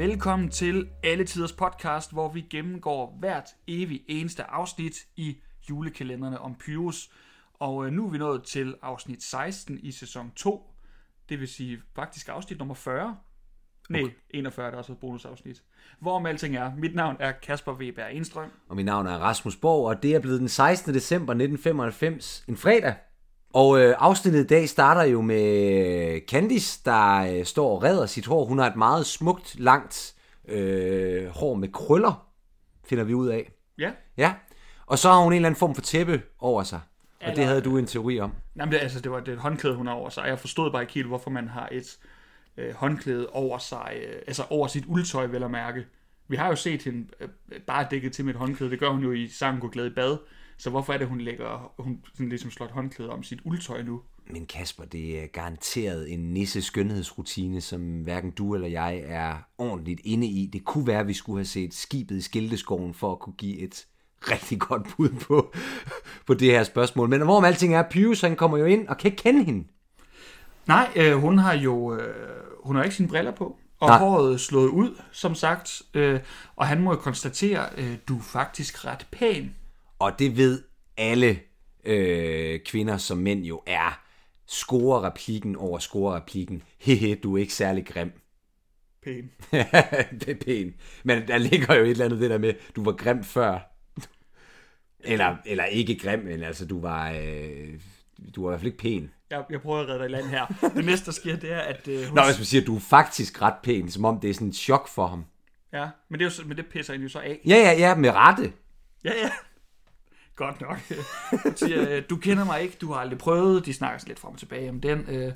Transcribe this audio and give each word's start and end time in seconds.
Velkommen 0.00 0.48
til 0.48 0.88
Alle 1.02 1.24
Tiders 1.24 1.52
podcast, 1.52 2.12
hvor 2.12 2.28
vi 2.28 2.40
gennemgår 2.40 3.16
hvert 3.18 3.44
evig 3.66 4.04
eneste 4.08 4.44
afsnit 4.44 4.94
i 5.16 5.36
julekalenderne 5.70 6.38
om 6.40 6.54
Pyrus. 6.54 7.10
Og 7.54 7.86
øh, 7.86 7.92
nu 7.92 8.06
er 8.06 8.10
vi 8.10 8.18
nået 8.18 8.42
til 8.42 8.74
afsnit 8.82 9.22
16 9.22 9.78
i 9.82 9.92
sæson 9.92 10.30
2. 10.36 10.74
Det 11.28 11.40
vil 11.40 11.48
sige 11.48 11.80
faktisk 11.94 12.28
afsnit 12.28 12.58
nummer 12.58 12.74
40. 12.74 13.16
Nej, 13.90 14.02
41 14.30 14.66
der 14.66 14.72
er 14.72 14.76
også 14.76 14.92
et 14.92 14.98
bonusafsnit. 14.98 15.62
Hvorom 15.98 16.26
alting 16.26 16.56
er, 16.56 16.72
mit 16.76 16.94
navn 16.94 17.16
er 17.18 17.32
Kasper 17.32 17.72
Weber 17.72 18.04
Enstrøm. 18.04 18.50
Og 18.68 18.76
mit 18.76 18.84
navn 18.84 19.06
er 19.06 19.18
Rasmus 19.18 19.56
Borg, 19.56 19.88
og 19.88 20.02
det 20.02 20.14
er 20.14 20.20
blevet 20.20 20.40
den 20.40 20.48
16. 20.48 20.94
december 20.94 21.32
1995, 21.32 22.44
en 22.48 22.56
fredag. 22.56 22.94
Og 23.52 23.80
øh, 23.80 23.94
afsnittet 23.98 24.44
i 24.44 24.46
dag 24.46 24.68
starter 24.68 25.02
jo 25.02 25.20
med 25.20 26.20
Candice, 26.28 26.80
der 26.84 27.16
øh, 27.16 27.44
står 27.44 27.74
og 27.74 27.82
redder 27.82 28.06
sit 28.06 28.26
hår. 28.26 28.44
Hun 28.44 28.58
har 28.58 28.66
et 28.66 28.76
meget 28.76 29.06
smukt, 29.06 29.60
langt 29.60 30.14
øh, 30.48 31.26
hår 31.26 31.54
med 31.54 31.72
krøller, 31.72 32.26
finder 32.84 33.04
vi 33.04 33.14
ud 33.14 33.28
af. 33.28 33.52
Ja, 33.78 33.90
Ja, 34.16 34.34
og 34.86 34.98
så 34.98 35.08
har 35.08 35.22
hun 35.22 35.32
en 35.32 35.36
eller 35.36 35.48
anden 35.48 35.58
form 35.58 35.74
for 35.74 35.82
tæppe 35.82 36.22
over 36.38 36.62
sig. 36.62 36.80
Og 37.26 37.36
det 37.36 37.44
havde 37.44 37.60
du 37.60 37.78
en 37.78 37.86
teori 37.86 38.20
om. 38.20 38.32
Jamen, 38.56 38.72
det, 38.72 38.78
altså, 38.78 39.00
det 39.00 39.10
var 39.10 39.20
det 39.20 39.34
et 39.34 39.40
håndklæde, 39.40 39.74
hun 39.74 39.86
har 39.86 39.94
over 39.94 40.10
sig. 40.10 40.24
Jeg 40.26 40.38
forstod 40.38 40.70
bare 40.70 40.82
ikke 40.82 40.94
helt, 40.94 41.06
hvorfor 41.06 41.30
man 41.30 41.48
har 41.48 41.68
et 41.72 41.98
øh, 42.56 42.74
håndklæde 42.74 43.28
over 43.28 43.58
sig, 43.58 43.92
øh, 43.96 44.22
altså 44.26 44.42
over 44.50 44.66
sit 44.66 44.84
uldtøj, 44.86 45.26
vel 45.26 45.42
at 45.42 45.50
mærke. 45.50 45.86
Vi 46.28 46.36
har 46.36 46.48
jo 46.48 46.56
set 46.56 46.82
hende 46.82 47.06
øh, 47.20 47.28
bare 47.66 47.86
dækket 47.90 48.12
til 48.12 48.24
med 48.24 48.34
et 48.34 48.38
håndklæde. 48.38 48.70
Det 48.70 48.80
gør 48.80 48.88
hun 48.88 49.02
jo 49.02 49.12
i 49.12 49.28
sangen 49.28 49.60
Gå 49.60 49.68
Glæde 49.68 49.86
i 49.86 49.94
Bad. 49.94 50.16
Så 50.60 50.70
hvorfor 50.70 50.92
er 50.92 50.98
det, 50.98 51.06
hun 51.06 51.20
lægger, 51.20 51.72
hun 51.78 52.00
sådan 52.14 52.28
ligesom 52.28 52.50
slår 52.50 52.66
et 52.66 52.72
håndklæde 52.72 53.10
om 53.10 53.22
sit 53.22 53.40
uldtøj 53.44 53.82
nu? 53.82 54.00
Men 54.30 54.46
Kasper, 54.46 54.84
det 54.84 55.22
er 55.22 55.26
garanteret 55.26 56.12
en 56.12 56.20
nisse 56.20 56.62
skønhedsrutine, 56.62 57.60
som 57.60 58.00
hverken 58.00 58.30
du 58.30 58.54
eller 58.54 58.68
jeg 58.68 59.02
er 59.06 59.34
ordentligt 59.58 60.00
inde 60.04 60.26
i. 60.26 60.46
Det 60.52 60.64
kunne 60.64 60.86
være, 60.86 61.00
at 61.00 61.08
vi 61.08 61.12
skulle 61.12 61.38
have 61.38 61.44
set 61.44 61.74
skibet 61.74 62.16
i 62.16 62.20
skilteskoven 62.20 62.94
for 62.94 63.12
at 63.12 63.18
kunne 63.18 63.34
give 63.38 63.58
et 63.58 63.86
rigtig 64.30 64.60
godt 64.60 64.86
bud 64.96 65.08
på, 65.08 65.52
på 66.26 66.34
det 66.34 66.50
her 66.50 66.64
spørgsmål. 66.64 67.08
Men 67.08 67.22
hvorom 67.22 67.44
alting 67.44 67.74
er, 67.74 67.82
Pius 67.82 68.20
han 68.20 68.36
kommer 68.36 68.58
jo 68.58 68.64
ind 68.64 68.88
og 68.88 68.98
kan 68.98 69.10
ikke 69.10 69.22
kende 69.22 69.44
hende. 69.44 69.66
Nej, 70.66 70.88
øh, 70.96 71.16
hun 71.16 71.38
har 71.38 71.54
jo 71.54 71.94
øh, 71.94 72.14
hun 72.64 72.76
har 72.76 72.82
ikke 72.82 72.96
sine 72.96 73.08
briller 73.08 73.32
på. 73.32 73.56
Og 73.80 73.88
Nej. 73.88 73.98
håret 73.98 74.40
slået 74.40 74.68
ud, 74.68 75.00
som 75.12 75.34
sagt. 75.34 75.82
Øh, 75.94 76.20
og 76.56 76.66
han 76.66 76.80
må 76.80 76.90
jo 76.90 76.96
konstatere, 76.96 77.66
øh, 77.76 77.96
du 78.08 78.18
er 78.18 78.22
faktisk 78.22 78.84
ret 78.84 79.06
pæn. 79.12 79.54
Og 80.00 80.18
det 80.18 80.36
ved 80.36 80.62
alle 80.96 81.40
øh, 81.84 82.60
kvinder 82.60 82.96
som 82.96 83.18
mænd 83.18 83.44
jo 83.44 83.62
er. 83.66 84.00
Score 84.46 85.02
replikken 85.02 85.56
over 85.56 85.78
score 85.78 86.16
replikken. 86.16 86.62
Hehe, 86.78 87.14
du 87.14 87.36
er 87.36 87.40
ikke 87.40 87.54
særlig 87.54 87.86
grim. 87.86 88.12
Pæn. 89.02 89.30
det 90.20 90.28
er 90.28 90.44
pænt. 90.44 90.74
Men 91.04 91.28
der 91.28 91.38
ligger 91.38 91.74
jo 91.74 91.84
et 91.84 91.90
eller 91.90 92.04
andet 92.04 92.20
det 92.20 92.30
der 92.30 92.38
med, 92.38 92.54
du 92.76 92.84
var 92.84 92.92
grim 92.92 93.24
før. 93.24 93.58
Eller, 95.00 95.36
eller 95.46 95.64
ikke 95.64 95.98
grim, 95.98 96.18
men 96.18 96.42
altså 96.42 96.66
du 96.66 96.80
var, 96.80 97.10
øh, 97.10 97.80
du 98.34 98.42
var 98.42 98.48
i 98.48 98.50
hvert 98.50 98.60
fald 98.60 98.72
ikke 98.72 98.78
pæn. 98.78 99.10
Jeg, 99.30 99.44
jeg 99.50 99.60
prøver 99.60 99.80
at 99.80 99.88
redde 99.88 99.98
dig 99.98 100.06
i 100.06 100.12
land 100.12 100.26
her. 100.26 100.70
Det 100.76 100.84
næste, 100.84 101.06
der 101.06 101.12
sker, 101.12 101.36
det 101.36 101.52
er, 101.52 101.60
at 101.60 101.88
øh, 101.88 102.04
hun 102.04 102.16
Nå, 102.16 102.22
hvis 102.24 102.38
man 102.38 102.44
siger, 102.44 102.64
du 102.64 102.76
er 102.76 102.80
faktisk 102.80 103.42
ret 103.42 103.54
pæn, 103.62 103.90
som 103.90 104.04
om 104.04 104.20
det 104.20 104.30
er 104.30 104.34
sådan 104.34 104.48
et 104.48 104.54
chok 104.54 104.88
for 104.88 105.06
ham. 105.06 105.24
Ja, 105.72 105.88
men 106.08 106.20
det, 106.20 106.26
er 106.26 106.30
jo, 106.38 106.48
men 106.48 106.56
det 106.56 106.66
pisser 106.66 106.92
hende 106.92 107.04
jo 107.04 107.08
så 107.08 107.18
af. 107.18 107.40
Ja, 107.46 107.56
ja, 107.56 107.72
ja, 107.72 107.94
med 107.94 108.10
rette. 108.10 108.52
Ja, 109.04 109.12
ja. 109.22 109.30
Godt 110.40 110.60
nok. 110.60 110.78
Siger, 111.58 111.96
øh, 111.96 112.02
du 112.10 112.16
kender 112.16 112.44
mig 112.44 112.62
ikke, 112.62 112.76
du 112.80 112.92
har 112.92 113.00
aldrig 113.00 113.18
prøvet. 113.18 113.66
De 113.66 113.74
snakker 113.74 114.04
lidt 114.06 114.18
frem 114.18 114.32
og 114.32 114.38
tilbage 114.38 114.70
om 114.70 114.80
den. 114.80 114.98
øh, 115.08 115.32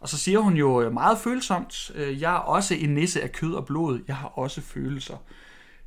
Og 0.00 0.08
så 0.08 0.18
siger 0.18 0.38
hun 0.38 0.54
jo 0.54 0.82
øh, 0.82 0.92
meget 0.92 1.18
følsomt, 1.18 1.90
jeg 1.96 2.34
er 2.34 2.38
også 2.38 2.74
en 2.74 2.94
nisse 2.94 3.22
af 3.22 3.32
kød 3.32 3.54
og 3.54 3.66
blod. 3.66 4.00
Jeg 4.08 4.16
har 4.16 4.28
også 4.28 4.60
følelser. 4.60 5.16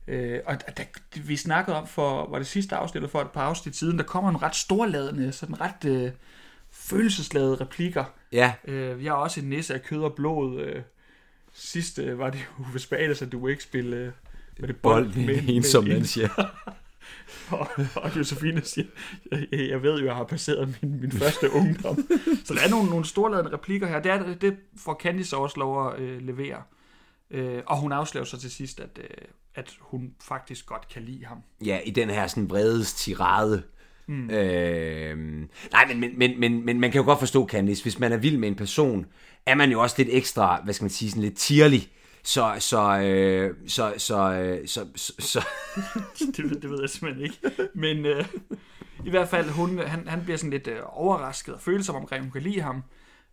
Øh, 0.07 0.39
Og 0.45 0.55
da, 0.77 0.85
vi 1.15 1.35
snakkede 1.37 1.77
om 1.77 1.87
for, 1.87 2.29
var 2.29 2.37
det 2.37 2.47
sidste 2.47 2.75
afsnit, 2.75 2.95
eller 2.95 3.09
for 3.09 3.21
et 3.21 3.31
par 3.31 3.41
afsnit 3.41 3.75
siden, 3.75 3.97
der 3.97 4.03
kommer 4.03 4.29
en 4.29 4.41
ret 4.41 4.55
storladende, 4.55 5.31
sådan 5.31 5.61
ret 5.61 5.85
øh, 5.85 6.11
følelsesladede 6.71 7.55
replikker. 7.55 8.03
Ja, 8.31 8.53
Øh, 8.67 9.03
jeg 9.03 9.09
er 9.09 9.15
også 9.15 9.39
en 9.41 9.49
nisse 9.49 9.73
af 9.73 9.83
kød 9.83 10.01
og 10.03 10.13
blod. 10.13 10.59
Øh, 10.61 10.81
sidst 11.53 11.99
øh, 11.99 12.19
var 12.19 12.29
det 12.29 12.39
Uwe 12.59 12.79
Spades, 12.79 13.21
at 13.21 13.31
du 13.31 13.47
ikke 13.47 13.63
spille 13.63 13.95
øh, 13.95 14.11
med 14.59 14.67
det 14.67 14.75
bold 14.77 15.13
med 15.15 15.37
en 15.43 15.49
ensom 15.49 15.83
en- 15.85 15.89
mand, 15.93 16.05
siger. 16.05 16.29
og, 17.51 17.67
og 17.95 18.17
Josefine 18.17 18.61
siger, 18.63 18.87
jeg, 19.31 19.69
jeg 19.69 19.83
ved 19.83 19.99
jo, 19.99 20.05
jeg 20.05 20.15
har 20.15 20.23
passeret 20.23 20.77
min, 20.81 21.01
min 21.01 21.11
første 21.11 21.51
ungdom. 21.51 21.97
Så 22.45 22.53
der 22.53 22.61
er 22.61 22.69
nogle, 22.69 22.89
nogle 22.89 23.05
storladende 23.05 23.53
replikker 23.53 23.87
her. 23.87 23.99
Det, 23.99 24.11
er, 24.11 24.35
det 24.35 24.57
får 24.77 24.99
Candice 25.03 25.37
også 25.37 25.59
lov 25.59 25.87
at 25.87 25.99
øh, 25.99 26.21
levere. 26.21 26.61
Øh, 27.31 27.61
og 27.65 27.77
hun 27.77 27.91
afslører 27.91 28.25
så 28.25 28.39
til 28.39 28.51
sidst, 28.51 28.79
at, 28.79 28.99
øh, 29.01 29.27
at 29.55 29.73
hun 29.79 30.13
faktisk 30.21 30.65
godt 30.65 30.87
kan 30.93 31.01
lide 31.01 31.25
ham. 31.25 31.37
Ja, 31.65 31.79
i 31.85 31.89
den 31.89 32.09
her 32.09 32.27
sådan 32.27 32.49
vredes 32.49 32.93
tirade. 32.93 33.63
Mm. 34.07 34.29
Øh, 34.29 35.17
nej, 35.71 35.85
men, 35.87 35.99
men, 35.99 36.19
men, 36.19 36.39
men, 36.39 36.65
men 36.65 36.79
man 36.79 36.91
kan 36.91 36.99
jo 36.99 37.05
godt 37.05 37.19
forstå, 37.19 37.47
Candice, 37.47 37.83
hvis 37.83 37.99
man 37.99 38.11
er 38.11 38.17
vild 38.17 38.37
med 38.37 38.47
en 38.47 38.55
person, 38.55 39.05
er 39.45 39.55
man 39.55 39.71
jo 39.71 39.81
også 39.81 39.95
lidt 39.97 40.09
ekstra, 40.11 40.61
hvad 40.63 40.73
skal 40.73 40.83
man 40.83 40.89
sige, 40.89 41.09
sådan 41.09 41.23
lidt 41.23 41.37
tierlig. 41.37 41.91
Så, 42.25 42.55
så, 42.59 42.99
øh, 42.99 43.55
så, 43.67 43.93
så, 43.97 44.31
øh, 44.31 44.67
så, 44.67 44.87
så, 44.95 45.13
så, 45.19 45.45
det, 46.37 46.43
ved- 46.43 46.59
det 46.61 46.69
ved 46.69 46.79
jeg 46.81 46.89
simpelthen 46.89 47.23
ikke. 47.23 47.69
Men 47.73 48.05
øh, 48.05 48.25
i 49.05 49.09
hvert 49.09 49.27
fald, 49.29 49.49
hun, 49.49 49.77
han, 49.79 50.07
han 50.07 50.23
bliver 50.23 50.37
sådan 50.37 50.49
lidt 50.51 50.67
øh, 50.67 50.79
overrasket 50.85 51.53
og 51.53 51.61
følsom 51.61 51.95
omkring, 51.95 52.23
hun 52.23 52.31
kan 52.31 52.41
lide 52.41 52.61
ham. 52.61 52.83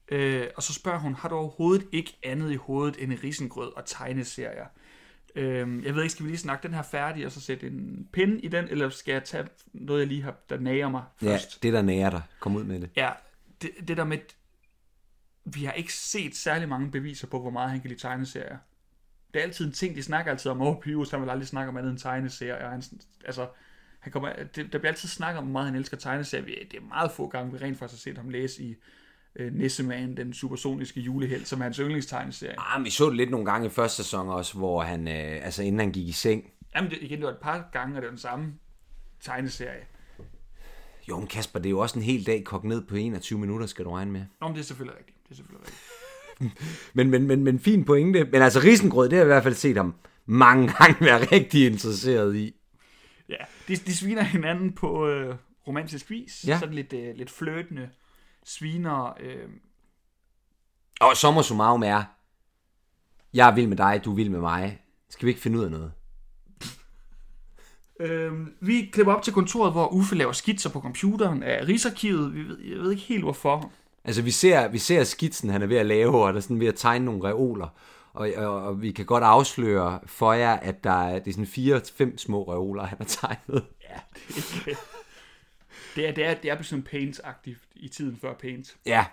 Øh, 0.08 0.46
og 0.56 0.62
så 0.62 0.72
spørger 0.74 0.98
hun, 0.98 1.14
har 1.14 1.28
du 1.28 1.34
overhovedet 1.34 1.86
ikke 1.92 2.18
andet 2.22 2.52
i 2.52 2.54
hovedet 2.54 2.96
end 3.02 3.12
risengrød 3.24 3.72
og 3.76 3.82
tegneserier? 3.86 4.66
Øh, 5.34 5.84
jeg 5.84 5.94
ved 5.94 6.02
ikke, 6.02 6.12
skal 6.12 6.24
vi 6.26 6.30
lige 6.30 6.38
snakke 6.40 6.66
den 6.68 6.74
her 6.74 6.82
færdig, 6.82 7.26
og 7.26 7.32
så 7.32 7.40
sætte 7.40 7.66
en 7.66 8.08
pinde 8.12 8.40
i 8.40 8.48
den, 8.48 8.64
eller 8.68 8.88
skal 8.90 9.12
jeg 9.12 9.24
tage 9.24 9.46
noget, 9.72 10.00
jeg 10.00 10.08
lige 10.08 10.22
har, 10.22 10.34
der 10.48 10.58
nager 10.60 10.88
mig 10.88 11.02
ja, 11.22 11.26
først? 11.32 11.62
det 11.62 11.72
der 11.72 11.82
nærer 11.82 12.10
dig. 12.10 12.22
Kom 12.40 12.56
ud 12.56 12.64
med 12.64 12.80
det. 12.80 12.90
Ja, 12.96 13.10
det, 13.62 13.70
det 13.88 13.96
der 13.96 14.04
med, 14.04 14.18
vi 15.44 15.64
har 15.64 15.72
ikke 15.72 15.92
set 15.94 16.36
særlig 16.36 16.68
mange 16.68 16.90
beviser 16.90 17.26
på, 17.26 17.40
hvor 17.40 17.50
meget 17.50 17.70
han 17.70 17.80
kan 17.80 17.88
lide 17.90 18.00
tegneserier. 18.00 18.56
Det 19.34 19.40
er 19.40 19.42
altid 19.42 19.66
en 19.66 19.72
ting, 19.72 19.96
de 19.96 20.02
snakker 20.02 20.32
altid 20.32 20.50
om, 20.50 20.60
åh, 20.60 20.80
Pyrus, 20.80 21.10
han 21.10 21.22
vil 21.22 21.30
aldrig 21.30 21.48
snakke 21.48 21.68
om 21.68 21.76
andet 21.76 21.90
end 21.90 21.98
tegneserier. 21.98 22.64
Og 22.64 22.70
han, 22.70 22.82
altså, 23.24 23.46
han 24.00 24.12
kommer, 24.12 24.32
det, 24.32 24.72
der 24.72 24.78
bliver 24.78 24.88
altid 24.88 25.08
snakket 25.08 25.38
om, 25.38 25.44
hvor 25.44 25.52
meget 25.52 25.66
han 25.66 25.74
elsker 25.74 25.96
tegneserier. 25.96 26.64
Det 26.70 26.76
er 26.76 26.84
meget 26.88 27.10
få 27.10 27.28
gange, 27.28 27.52
vi 27.52 27.58
rent 27.58 27.78
faktisk 27.78 28.04
har 28.04 28.10
set 28.10 28.18
ham 28.18 28.28
læse 28.28 28.62
i 28.62 28.74
øh, 29.36 29.54
Nisseman, 29.54 30.16
den 30.16 30.32
supersoniske 30.32 31.00
julehelt, 31.00 31.48
som 31.48 31.60
er 31.60 31.62
hans 31.62 31.76
yndlingstegneserie. 31.76 32.54
Ah, 32.58 32.84
vi 32.84 32.90
så 32.90 33.08
det 33.08 33.16
lidt 33.16 33.30
nogle 33.30 33.46
gange 33.46 33.66
i 33.66 33.70
første 33.70 33.96
sæson 33.96 34.28
også, 34.28 34.58
hvor 34.58 34.82
han, 34.82 35.08
øh, 35.08 35.44
altså 35.44 35.62
inden 35.62 35.78
han 35.78 35.92
gik 35.92 36.08
i 36.08 36.12
seng. 36.12 36.50
Jamen, 36.74 36.90
det, 36.90 36.98
igen, 37.00 37.18
det 37.18 37.26
var 37.26 37.32
et 37.32 37.38
par 37.42 37.68
gange, 37.72 37.96
og 37.96 38.02
det 38.02 38.06
var 38.06 38.10
den 38.10 38.18
samme 38.18 38.54
tegneserie. 39.20 39.84
Jo, 41.08 41.18
men 41.18 41.26
Kasper, 41.26 41.58
det 41.58 41.66
er 41.66 41.70
jo 41.70 41.78
også 41.78 41.98
en 41.98 42.04
hel 42.04 42.26
dag 42.26 42.44
kogt 42.44 42.64
ned 42.64 42.86
på 42.86 42.96
21 42.96 43.38
minutter, 43.38 43.66
skal 43.66 43.84
du 43.84 43.90
regne 43.90 44.10
med. 44.10 44.24
Nå, 44.40 44.48
men 44.48 44.54
det 44.54 44.60
er 44.60 44.64
selvfølgelig 44.64 44.98
rigtigt. 44.98 45.18
Det 45.24 45.30
er 45.30 45.34
selvfølgelig 45.34 45.66
rigtigt. 45.66 45.91
Men, 46.94 47.10
men, 47.10 47.26
men, 47.26 47.44
men 47.44 47.58
fin 47.58 47.84
pointe. 47.84 48.24
Men 48.24 48.42
altså, 48.42 48.60
risengrød, 48.60 49.08
det 49.08 49.12
har 49.12 49.24
jeg 49.24 49.26
i 49.26 49.34
hvert 49.34 49.42
fald 49.42 49.54
set 49.54 49.76
ham 49.76 49.94
mange 50.26 50.68
gange 50.78 50.96
være 51.00 51.24
rigtig 51.32 51.66
interesseret 51.66 52.36
i. 52.36 52.54
Ja, 53.28 53.36
de, 53.68 53.76
de 53.76 53.96
sviner 53.96 54.22
hinanden 54.22 54.72
på 54.72 55.08
øh, 55.08 55.34
romantisk 55.68 56.10
vis. 56.10 56.44
Ja. 56.46 56.58
Sådan 56.58 56.74
lidt, 56.74 56.92
øh, 56.92 57.16
lidt 57.16 57.30
fløtende 57.30 57.88
sviner. 58.44 59.16
Øh, 59.20 59.48
Og 61.00 61.16
sommer 61.16 61.42
summarum 61.42 61.82
er, 61.82 62.02
jeg 63.34 63.48
er 63.50 63.54
vild 63.54 63.66
med 63.66 63.76
dig, 63.76 64.00
du 64.04 64.10
er 64.10 64.14
vild 64.16 64.30
med 64.30 64.40
mig. 64.40 64.82
Skal 65.10 65.26
vi 65.26 65.30
ikke 65.30 65.40
finde 65.40 65.58
ud 65.58 65.64
af 65.64 65.70
noget? 65.70 65.92
øh, 68.00 68.32
vi 68.60 68.90
klipper 68.92 69.12
op 69.14 69.22
til 69.22 69.32
kontoret, 69.32 69.72
hvor 69.72 69.88
Uffe 69.92 70.14
laver 70.14 70.32
skitser 70.32 70.70
på 70.70 70.80
computeren 70.80 71.42
af 71.42 71.68
Rigsarkivet. 71.68 72.34
Vi 72.34 72.42
ved, 72.48 72.58
jeg 72.60 72.78
ved 72.78 72.90
ikke 72.90 73.02
helt 73.02 73.22
hvorfor. 73.22 73.72
Altså, 74.04 74.22
vi 74.22 74.30
ser, 74.30 74.68
vi 74.68 74.78
ser 74.78 75.04
skitsen, 75.04 75.50
han 75.50 75.62
er 75.62 75.66
ved 75.66 75.76
at 75.76 75.86
lave, 75.86 76.24
og 76.24 76.32
der 76.32 76.36
er 76.36 76.42
sådan 76.42 76.60
ved 76.60 76.66
at 76.66 76.74
tegne 76.74 77.04
nogle 77.04 77.24
reoler. 77.24 77.68
Og, 78.12 78.30
og, 78.36 78.62
og 78.62 78.82
vi 78.82 78.92
kan 78.92 79.06
godt 79.06 79.24
afsløre 79.24 80.00
for 80.06 80.32
jer, 80.32 80.52
at 80.52 80.84
der 80.84 81.04
er, 81.04 81.18
det 81.18 81.28
er 81.28 81.32
sådan 81.32 81.46
fire-fem 81.46 82.18
små 82.18 82.42
reoler, 82.52 82.86
han 82.86 82.98
har 82.98 83.04
tegnet. 83.04 83.64
Ja, 83.82 84.00
det 84.64 84.72
er. 84.72 84.76
Det 85.96 86.08
er, 86.08 86.12
det 86.12 86.26
er, 86.26 86.34
det 86.34 86.50
er 86.50 86.62
sådan 86.62 86.86
Paint-agtigt 86.92 87.68
i 87.74 87.88
tiden 87.88 88.18
før 88.20 88.34
Paint. 88.34 88.76
Ja, 88.86 89.04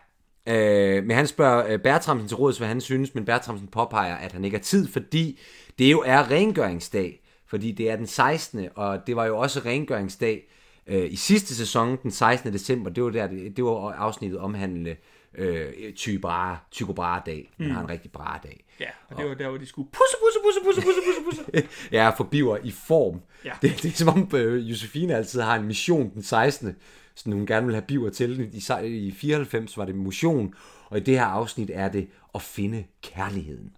øh, 0.47 1.03
men 1.03 1.15
han 1.15 1.27
spørger 1.27 1.73
øh, 1.73 1.79
Bertramsen 1.79 2.27
til 2.27 2.37
råds, 2.37 2.57
hvad 2.57 2.67
han 2.67 2.81
synes, 2.81 3.15
men 3.15 3.25
Bertramsen 3.25 3.67
påpeger, 3.67 4.15
at 4.15 4.31
han 4.31 4.45
ikke 4.45 4.57
har 4.57 4.63
tid, 4.63 4.87
fordi 4.87 5.39
det 5.79 5.91
jo 5.91 6.03
er 6.05 6.31
rengøringsdag, 6.31 7.21
fordi 7.45 7.71
det 7.71 7.89
er 7.89 7.95
den 7.95 8.07
16. 8.07 8.67
og 8.75 9.07
det 9.07 9.15
var 9.15 9.25
jo 9.25 9.37
også 9.37 9.59
rengøringsdag 9.59 10.49
øh, 10.89 11.11
i 11.11 11.15
sidste 11.15 11.55
sæson, 11.55 11.97
den 12.03 12.11
16. 12.11 12.53
december, 12.53 12.89
det 12.89 13.03
var, 13.03 13.09
der, 13.09 13.27
det, 13.27 13.57
det 13.57 13.63
var 13.63 13.91
afsnittet 13.91 14.39
omhandlende 14.39 14.95
øh, 15.35 15.93
Tycho 15.95 16.21
Brahe, 16.21 16.57
Tycho 16.71 16.93
Brahe-dag. 16.93 17.51
Han 17.59 17.71
har 17.71 17.81
en 17.81 17.89
rigtig 17.89 18.11
Brahe-dag. 18.11 18.65
Ja, 18.79 18.85
og 19.07 19.17
det 19.17 19.25
var 19.29 19.33
der, 19.35 19.49
hvor 19.49 19.57
de 19.57 19.65
skulle 19.65 19.89
pusse, 19.91 20.15
pusse, 20.23 20.39
pusse, 20.43 20.81
pusse, 20.81 20.81
pusse, 20.81 21.21
pusse, 21.25 21.43
pusse. 21.51 21.69
Ja, 21.97 22.09
forbiver 22.09 22.57
i 22.63 22.71
form. 22.71 23.21
Ja. 23.45 23.51
Det, 23.61 23.83
det 23.83 23.91
er 23.91 23.95
som 23.95 24.07
om 24.07 24.29
øh, 24.35 24.69
Josefine 24.69 25.15
altid 25.15 25.41
har 25.41 25.55
en 25.55 25.67
mission 25.67 26.11
den 26.13 26.23
16. 26.23 26.75
Så 27.15 27.29
hun 27.31 27.45
gerne 27.45 27.65
vil 27.65 27.75
have 27.75 27.85
biver 27.87 28.09
til. 28.09 28.49
I, 28.83 29.07
I 29.07 29.11
94 29.11 29.77
var 29.77 29.85
det 29.85 29.95
motion, 29.95 30.53
og 30.85 30.97
i 30.97 31.01
det 31.01 31.13
her 31.19 31.25
afsnit 31.25 31.69
er 31.73 31.89
det 31.89 32.07
at 32.35 32.41
finde 32.41 32.83
kærligheden. 33.03 33.71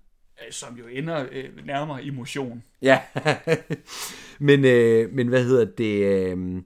øh, 0.45 0.51
som 0.51 0.75
jo 0.75 0.87
ender 0.87 1.25
øh, 1.31 1.65
nærmere 1.65 2.03
i 2.03 2.09
motion. 2.09 2.63
Ja, 2.81 2.99
men, 4.39 4.65
øh, 4.65 5.13
men 5.13 5.27
hvad 5.27 5.43
hedder 5.43 5.65
det? 5.65 6.05
Øh, 6.05 6.61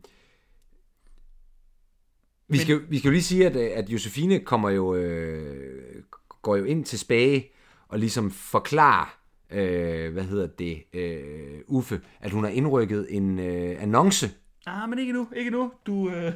vi, 2.47 2.57
skal, 2.57 2.81
vi 2.89 2.97
skal 2.99 3.09
jo 3.09 3.11
lige 3.11 3.23
sige, 3.23 3.45
at, 3.45 3.55
at 3.55 3.89
Josefine 3.89 4.39
kommer 4.39 4.69
jo, 4.69 4.95
øh, 4.95 6.03
går 6.41 6.55
jo 6.55 6.63
ind 6.63 6.85
til 6.85 6.99
Spage 6.99 7.51
og 7.87 7.99
ligesom 7.99 8.31
forklarer, 8.31 9.19
øh, 9.51 10.13
hvad 10.13 10.23
hedder 10.23 10.47
det, 10.47 10.83
øh, 10.93 11.59
Uffe, 11.67 12.01
at 12.19 12.31
hun 12.31 12.43
har 12.43 12.51
indrykket 12.51 13.07
en 13.09 13.39
øh, 13.39 13.81
annonce. 13.81 14.31
Ah, 14.65 14.89
men 14.89 14.99
ikke 14.99 15.13
nu, 15.13 15.27
ikke 15.35 15.51
nu. 15.51 15.71
Du, 15.85 16.09
øh, 16.09 16.33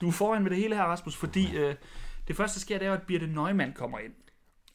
du 0.00 0.08
er 0.08 0.12
foran 0.12 0.42
med 0.42 0.50
det 0.50 0.58
hele 0.58 0.74
her, 0.74 0.82
Rasmus, 0.82 1.16
fordi 1.16 1.56
øh, 1.56 1.74
det 2.28 2.36
første, 2.36 2.54
der 2.54 2.60
sker, 2.60 2.78
det 2.78 2.86
er 2.86 2.92
at 2.92 3.02
Birte 3.02 3.26
Neumann 3.26 3.72
kommer 3.72 3.98
ind. 3.98 4.12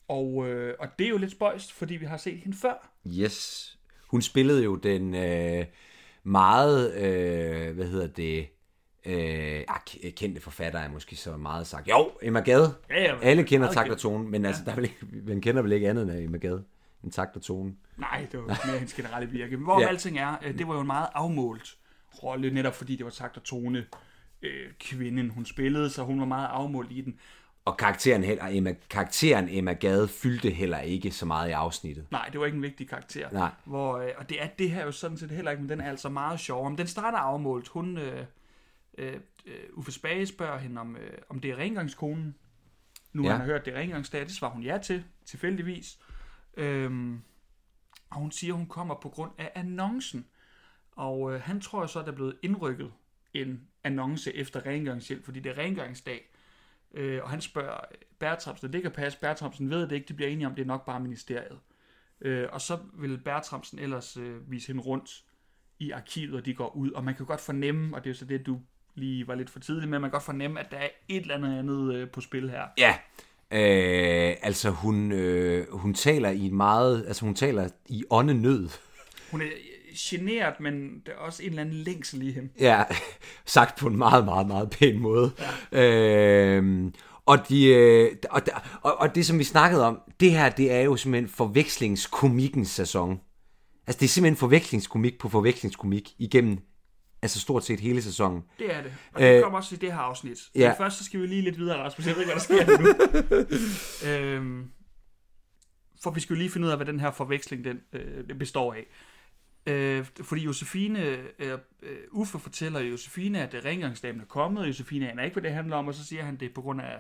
Og, 0.08 0.48
øh, 0.48 0.74
og 0.80 0.88
det 1.00 1.06
er 1.06 1.10
jo 1.10 1.18
lidt 1.18 1.32
spøjst, 1.32 1.74
fordi 1.74 1.96
vi 1.96 2.06
har 2.06 2.18
set 2.18 2.40
hende 2.40 2.58
før. 2.58 2.92
Yes. 3.08 3.78
Hun 4.08 4.22
spillede 4.22 4.64
jo 4.64 4.76
den 4.76 5.16
øh, 5.16 5.66
meget, 6.24 6.96
øh, 6.96 7.76
hvad 7.76 7.86
hedder 7.86 8.08
det, 8.08 8.48
øh, 9.06 9.64
ah, 9.68 10.12
kendte 10.12 10.42
forfatter 10.42 10.80
er 10.80 10.90
måske 10.90 11.16
så 11.16 11.38
meget 11.38 11.68
sagt. 11.68 11.88
Jo, 11.88 12.12
Emma 12.22 12.40
Gade. 12.40 12.74
Ja, 12.90 13.04
ja, 13.04 13.16
Alle 13.22 13.44
kender 13.44 13.72
takt 13.72 13.90
og 13.92 13.98
tone, 13.98 14.30
men 14.30 14.46
altså, 14.46 14.62
der 14.66 14.72
er 14.72 14.76
vel 14.76 14.84
ikke, 14.84 14.98
man 15.28 15.42
kender 15.42 15.62
vel 15.62 15.72
ikke 15.72 15.90
andet 15.90 16.04
end 16.04 16.12
Emma 16.12 16.38
Gade. 16.38 16.64
En 17.04 17.12
takt 17.12 17.36
og 17.36 17.42
tone. 17.42 17.74
Nej, 17.98 18.28
det 18.32 18.40
var 18.40 18.62
mere 18.66 18.78
hendes 18.78 18.94
generelle 18.94 19.30
virke. 19.30 19.58
Hvor 19.58 19.80
Ja. 19.80 19.86
ja. 19.86 19.90
alting 19.90 20.20
er, 20.20 20.36
øh, 20.46 20.58
det 20.58 20.68
var 20.68 20.74
jo 20.74 20.80
en 20.82 20.88
meget 20.88 21.08
afmålt 21.14 21.78
rolle, 22.24 22.54
netop 22.54 22.76
fordi 22.76 22.96
det 22.96 23.06
var 23.06 23.12
takt 23.12 23.38
og 23.38 23.44
tone 23.44 23.86
øh, 24.42 24.70
kvinden, 24.80 25.30
hun 25.30 25.46
spillede, 25.46 25.90
så 25.90 26.04
hun 26.04 26.20
var 26.20 26.26
meget 26.26 26.48
afmålt 26.48 26.92
i 26.92 27.02
den. 27.02 27.20
Og 27.66 27.78
karakteren, 27.78 28.24
heller, 28.24 28.46
Emma, 28.50 28.76
karakteren 28.90 29.48
Emma 29.52 29.74
Gade 29.74 30.08
fyldte 30.08 30.50
heller 30.50 30.80
ikke 30.80 31.12
så 31.12 31.26
meget 31.26 31.50
i 31.50 31.52
afsnittet. 31.52 32.06
Nej, 32.12 32.30
det 32.32 32.40
var 32.40 32.46
ikke 32.46 32.56
en 32.56 32.62
vigtig 32.62 32.90
karakter. 32.90 33.30
Nej. 33.32 33.50
Hvor, 33.66 33.98
øh, 33.98 34.10
og 34.18 34.30
det 34.30 34.44
er 34.44 34.48
det 34.60 34.72
her 34.72 34.86
jo 34.86 34.92
sådan 34.92 35.18
set 35.18 35.32
heller 35.32 35.52
ikke, 35.52 35.64
men 35.64 35.70
den 35.70 35.82
er 35.82 35.90
altså 35.90 36.10
meget 36.10 36.40
sjov. 36.40 36.70
Men 36.70 36.78
den 36.78 36.88
starter 36.88 37.18
afmålt. 37.18 37.68
Hun, 37.68 37.98
øh, 37.98 38.26
øh, 38.98 39.20
øh, 39.46 39.64
Uffe 39.74 39.92
Spage 39.92 40.26
spørger 40.26 40.58
hende, 40.58 40.82
om, 40.82 40.96
øh, 40.96 41.18
om 41.30 41.40
det 41.40 41.52
er 41.52 41.56
rengøringskonen. 41.58 42.36
Nu 43.14 43.24
Ja. 43.24 43.30
han 43.30 43.40
har 43.40 43.46
hørt, 43.46 43.66
det 43.66 43.74
er 43.74 43.80
rengøringsdag. 43.80 44.22
Det 44.22 44.32
svarer 44.32 44.52
hun 44.52 44.64
ja 44.64 44.78
til, 44.84 45.04
tilfældigvis. 45.26 46.00
Øhm, 46.58 47.22
og 48.10 48.18
hun 48.18 48.32
siger, 48.32 48.54
hun 48.54 48.68
kommer 48.68 48.96
på 48.96 49.10
grund 49.10 49.32
af 49.38 49.52
annoncen. 49.56 50.26
Og 50.92 51.34
øh, 51.34 51.42
han 51.42 51.62
tror 51.62 51.86
så, 51.86 52.00
at 52.00 52.06
der 52.06 52.12
er 52.12 52.16
blevet 52.16 52.38
indrykket 52.42 52.92
en 53.34 53.68
annonce 53.84 54.36
efter 54.36 54.66
rengøringshjælp, 54.66 55.26
fordi 55.26 55.40
det 55.40 55.50
er 55.50 55.58
rengøringsdag. 55.58 56.32
Øh, 56.94 57.24
og 57.24 57.30
han 57.30 57.42
spørger 57.42 57.80
Bertramsen, 58.20 58.74
det 58.74 58.82
kan 58.82 58.92
passe, 58.92 59.20
Bertramsen 59.20 59.70
ved 59.70 59.82
det 59.82 59.92
ikke, 59.92 60.08
de 60.08 60.14
bliver 60.14 60.30
enige 60.30 60.48
om, 60.48 60.56
det 60.56 60.62
er 60.62 60.66
nok 60.68 60.86
bare 60.86 61.00
ministeriet. 61.00 61.60
Øh, 62.22 62.48
og 62.52 62.62
så 62.62 62.80
vil 62.94 63.18
Bertramsen 63.18 63.80
ellers 63.80 64.18
øh, 64.18 64.52
vise 64.52 64.68
hende 64.68 64.82
rundt 64.82 65.26
i 65.80 65.92
arkivet, 65.92 66.36
og 66.36 66.46
de 66.46 66.54
går 66.54 66.76
ud, 66.76 66.92
og 66.92 67.04
man 67.04 67.16
kan 67.16 67.26
godt 67.26 67.42
fornemme, 67.42 67.96
og 67.96 68.04
det 68.04 68.10
er 68.10 68.14
jo 68.14 68.18
så 68.18 68.26
det, 68.26 68.46
du 68.46 68.62
lige 68.96 69.28
var 69.28 69.36
lidt 69.36 69.50
for 69.50 69.60
tidlig 69.60 69.90
med, 69.90 70.00
man 70.00 70.10
kan 70.10 70.12
godt 70.12 70.24
fornemme, 70.24 70.60
at 70.60 70.72
der 70.72 70.78
er 70.78 70.88
et 71.08 71.22
eller 71.22 71.36
andet 71.36 71.60
andet 71.60 71.96
øh, 71.96 72.10
på 72.10 72.22
spil 72.22 72.50
her. 72.50 72.64
Ja, 72.78 72.96
øh, 73.52 74.36
altså 74.42 74.70
hun, 74.70 75.12
øh, 75.12 75.68
hun 75.72 75.94
taler 75.94 76.30
i 76.30 76.42
en 76.42 76.56
meget, 76.56 77.06
altså 77.08 77.26
hun 77.26 77.36
taler 77.36 77.70
i 77.86 78.04
åndenød. 78.10 78.70
Hun 79.32 79.42
er 79.42 79.46
generet, 79.98 80.60
men 80.60 81.02
der 81.06 81.12
er 81.12 81.18
også 81.18 81.44
en 81.44 81.50
eller 81.50 81.62
anden 81.62 81.76
længsel 81.76 82.28
i 82.28 82.32
hende. 82.32 82.50
Ja, 82.60 82.84
sagt 83.46 83.80
på 83.80 83.88
en 83.88 83.98
meget, 83.98 84.26
meget, 84.26 84.48
meget 84.48 84.70
pæn 84.70 85.00
måde. 85.00 85.32
Ja. 85.72 85.84
Øh, 85.84 86.92
og, 87.26 87.50
de, 87.50 87.66
øh, 87.66 88.16
og, 88.30 88.42
og, 88.82 88.98
og 88.98 89.16
det, 89.16 89.26
som 89.26 89.40
vi 89.40 89.44
snakkede 89.44 89.86
om, 89.86 90.02
det 90.20 90.32
her, 90.32 90.50
det 90.50 90.72
er 90.72 90.82
jo 90.82 90.96
simpelthen 90.96 91.30
forvekslingskomikkens 91.30 92.70
sæson. 92.70 93.20
Altså, 93.88 94.00
det 94.00 94.06
er 94.06 94.10
simpelthen 94.10 94.38
forvekslingskomik 94.38 95.20
på 95.20 95.30
forvekslingskomik 95.30 96.14
igennem, 96.20 96.58
altså 97.26 97.40
stort 97.40 97.64
set 97.66 97.80
hele 97.80 98.02
sæsonen. 98.02 98.44
Det 98.60 98.76
er 98.76 98.82
det. 98.82 98.94
Og 99.14 99.22
det 99.22 99.36
Øh, 99.38 99.44
kommer 99.44 99.60
også 99.60 99.76
i 99.76 99.78
det 99.78 99.92
her 99.92 100.00
afsnit. 100.00 100.38
ja. 100.56 100.68
Men 100.70 100.78
først 100.78 100.98
så 100.98 101.04
skal 101.04 101.22
vi 101.22 101.28
lige 101.28 101.42
lidt 101.42 101.58
videre, 101.60 101.78
Rasmus. 101.78 102.08
Jeg 102.08 102.16
ved 102.16 102.22
ikke, 102.22 102.34
hvad 102.34 102.42
der 102.42 102.66
sker 102.66 102.82
nu. 102.82 104.10
øhm, 104.12 104.72
for 106.04 106.12
vi 106.12 106.20
skal 106.20 106.34
jo 106.34 106.38
lige 106.38 106.50
finde 106.50 106.66
ud 106.68 106.72
af, 106.72 106.78
hvad 106.78 106.86
den 106.86 107.00
her 107.00 107.12
forveksling 107.12 107.64
den, 107.66 107.80
øh, 107.94 108.30
den 108.30 108.40
består 108.40 108.74
af. 108.74 108.86
Øh, 109.68 110.06
fordi 110.22 110.42
Josefine, 110.42 111.00
øh, 111.06 111.26
øh, 111.40 111.98
Uffe 112.12 112.40
fortæller 112.40 112.80
Josefine, 112.80 113.42
at 113.42 113.66
rengøringsdamen 113.66 114.22
er 114.22 114.26
kommet, 114.26 114.62
og 114.62 114.68
Josefine 114.68 115.12
aner 115.12 115.24
ikke, 115.24 115.34
hvad 115.34 115.44
det 115.44 115.52
handler 115.52 115.76
om, 115.76 115.88
og 115.88 115.94
så 115.94 116.06
siger 116.06 116.24
han, 116.24 116.38
det 116.40 116.46
er 116.50 116.54
på 116.56 116.62
grund 116.62 116.82
af, 116.82 116.98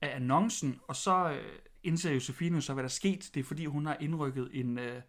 af 0.00 0.16
annoncen, 0.16 0.80
og 0.88 0.96
så 0.96 1.30
øh, 1.30 1.44
indser 1.82 2.12
Josefine 2.12 2.54
jo 2.54 2.60
så, 2.60 2.72
hvad 2.72 2.82
der 2.82 2.88
er 2.88 2.90
sket. 2.92 3.30
Det 3.34 3.40
er 3.40 3.44
fordi, 3.44 3.64
hun 3.64 3.86
har 3.86 3.96
indrykket 4.00 4.48
en, 4.52 4.78
øh, 4.78 5.02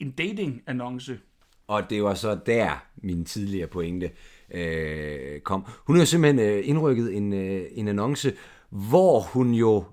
en 0.00 0.10
dating-annonce. 0.10 1.18
Og 1.66 1.90
det 1.90 2.02
var 2.02 2.14
så 2.14 2.38
der, 2.46 2.84
min 2.96 3.24
tidligere 3.24 3.66
pointe 3.66 4.10
øh, 4.50 5.40
kom. 5.40 5.66
Hun 5.86 5.96
har 5.96 6.02
jo 6.02 6.06
simpelthen 6.06 6.48
øh, 6.48 6.68
indrykket 6.68 7.16
en, 7.16 7.32
øh, 7.32 7.64
en 7.72 7.88
annonce, 7.88 8.32
hvor 8.70 9.20
hun 9.20 9.54
jo 9.54 9.84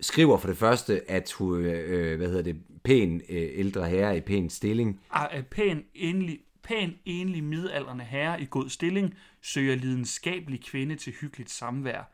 skriver 0.00 0.38
for 0.38 0.48
det 0.48 0.56
første, 0.56 1.10
at 1.10 1.32
hun, 1.32 1.60
øh, 1.60 2.16
hvad 2.16 2.28
hedder 2.28 2.42
det, 2.42 2.56
pæn 2.84 3.20
øh, 3.28 3.48
ældre 3.54 3.88
herre 3.88 4.16
i 4.16 4.20
pæn 4.20 4.50
stilling. 4.50 5.00
er 5.12 5.42
pæn 5.50 5.84
enlig, 5.94 6.38
pæn 6.62 6.94
enlig 7.04 7.44
midaldrende 7.44 8.04
herre 8.04 8.42
i 8.42 8.46
god 8.50 8.68
stilling, 8.68 9.14
søger 9.42 9.76
lidenskabelig 9.76 10.64
kvinde 10.64 10.96
til 10.96 11.12
hyggeligt 11.20 11.50
samvær. 11.50 12.10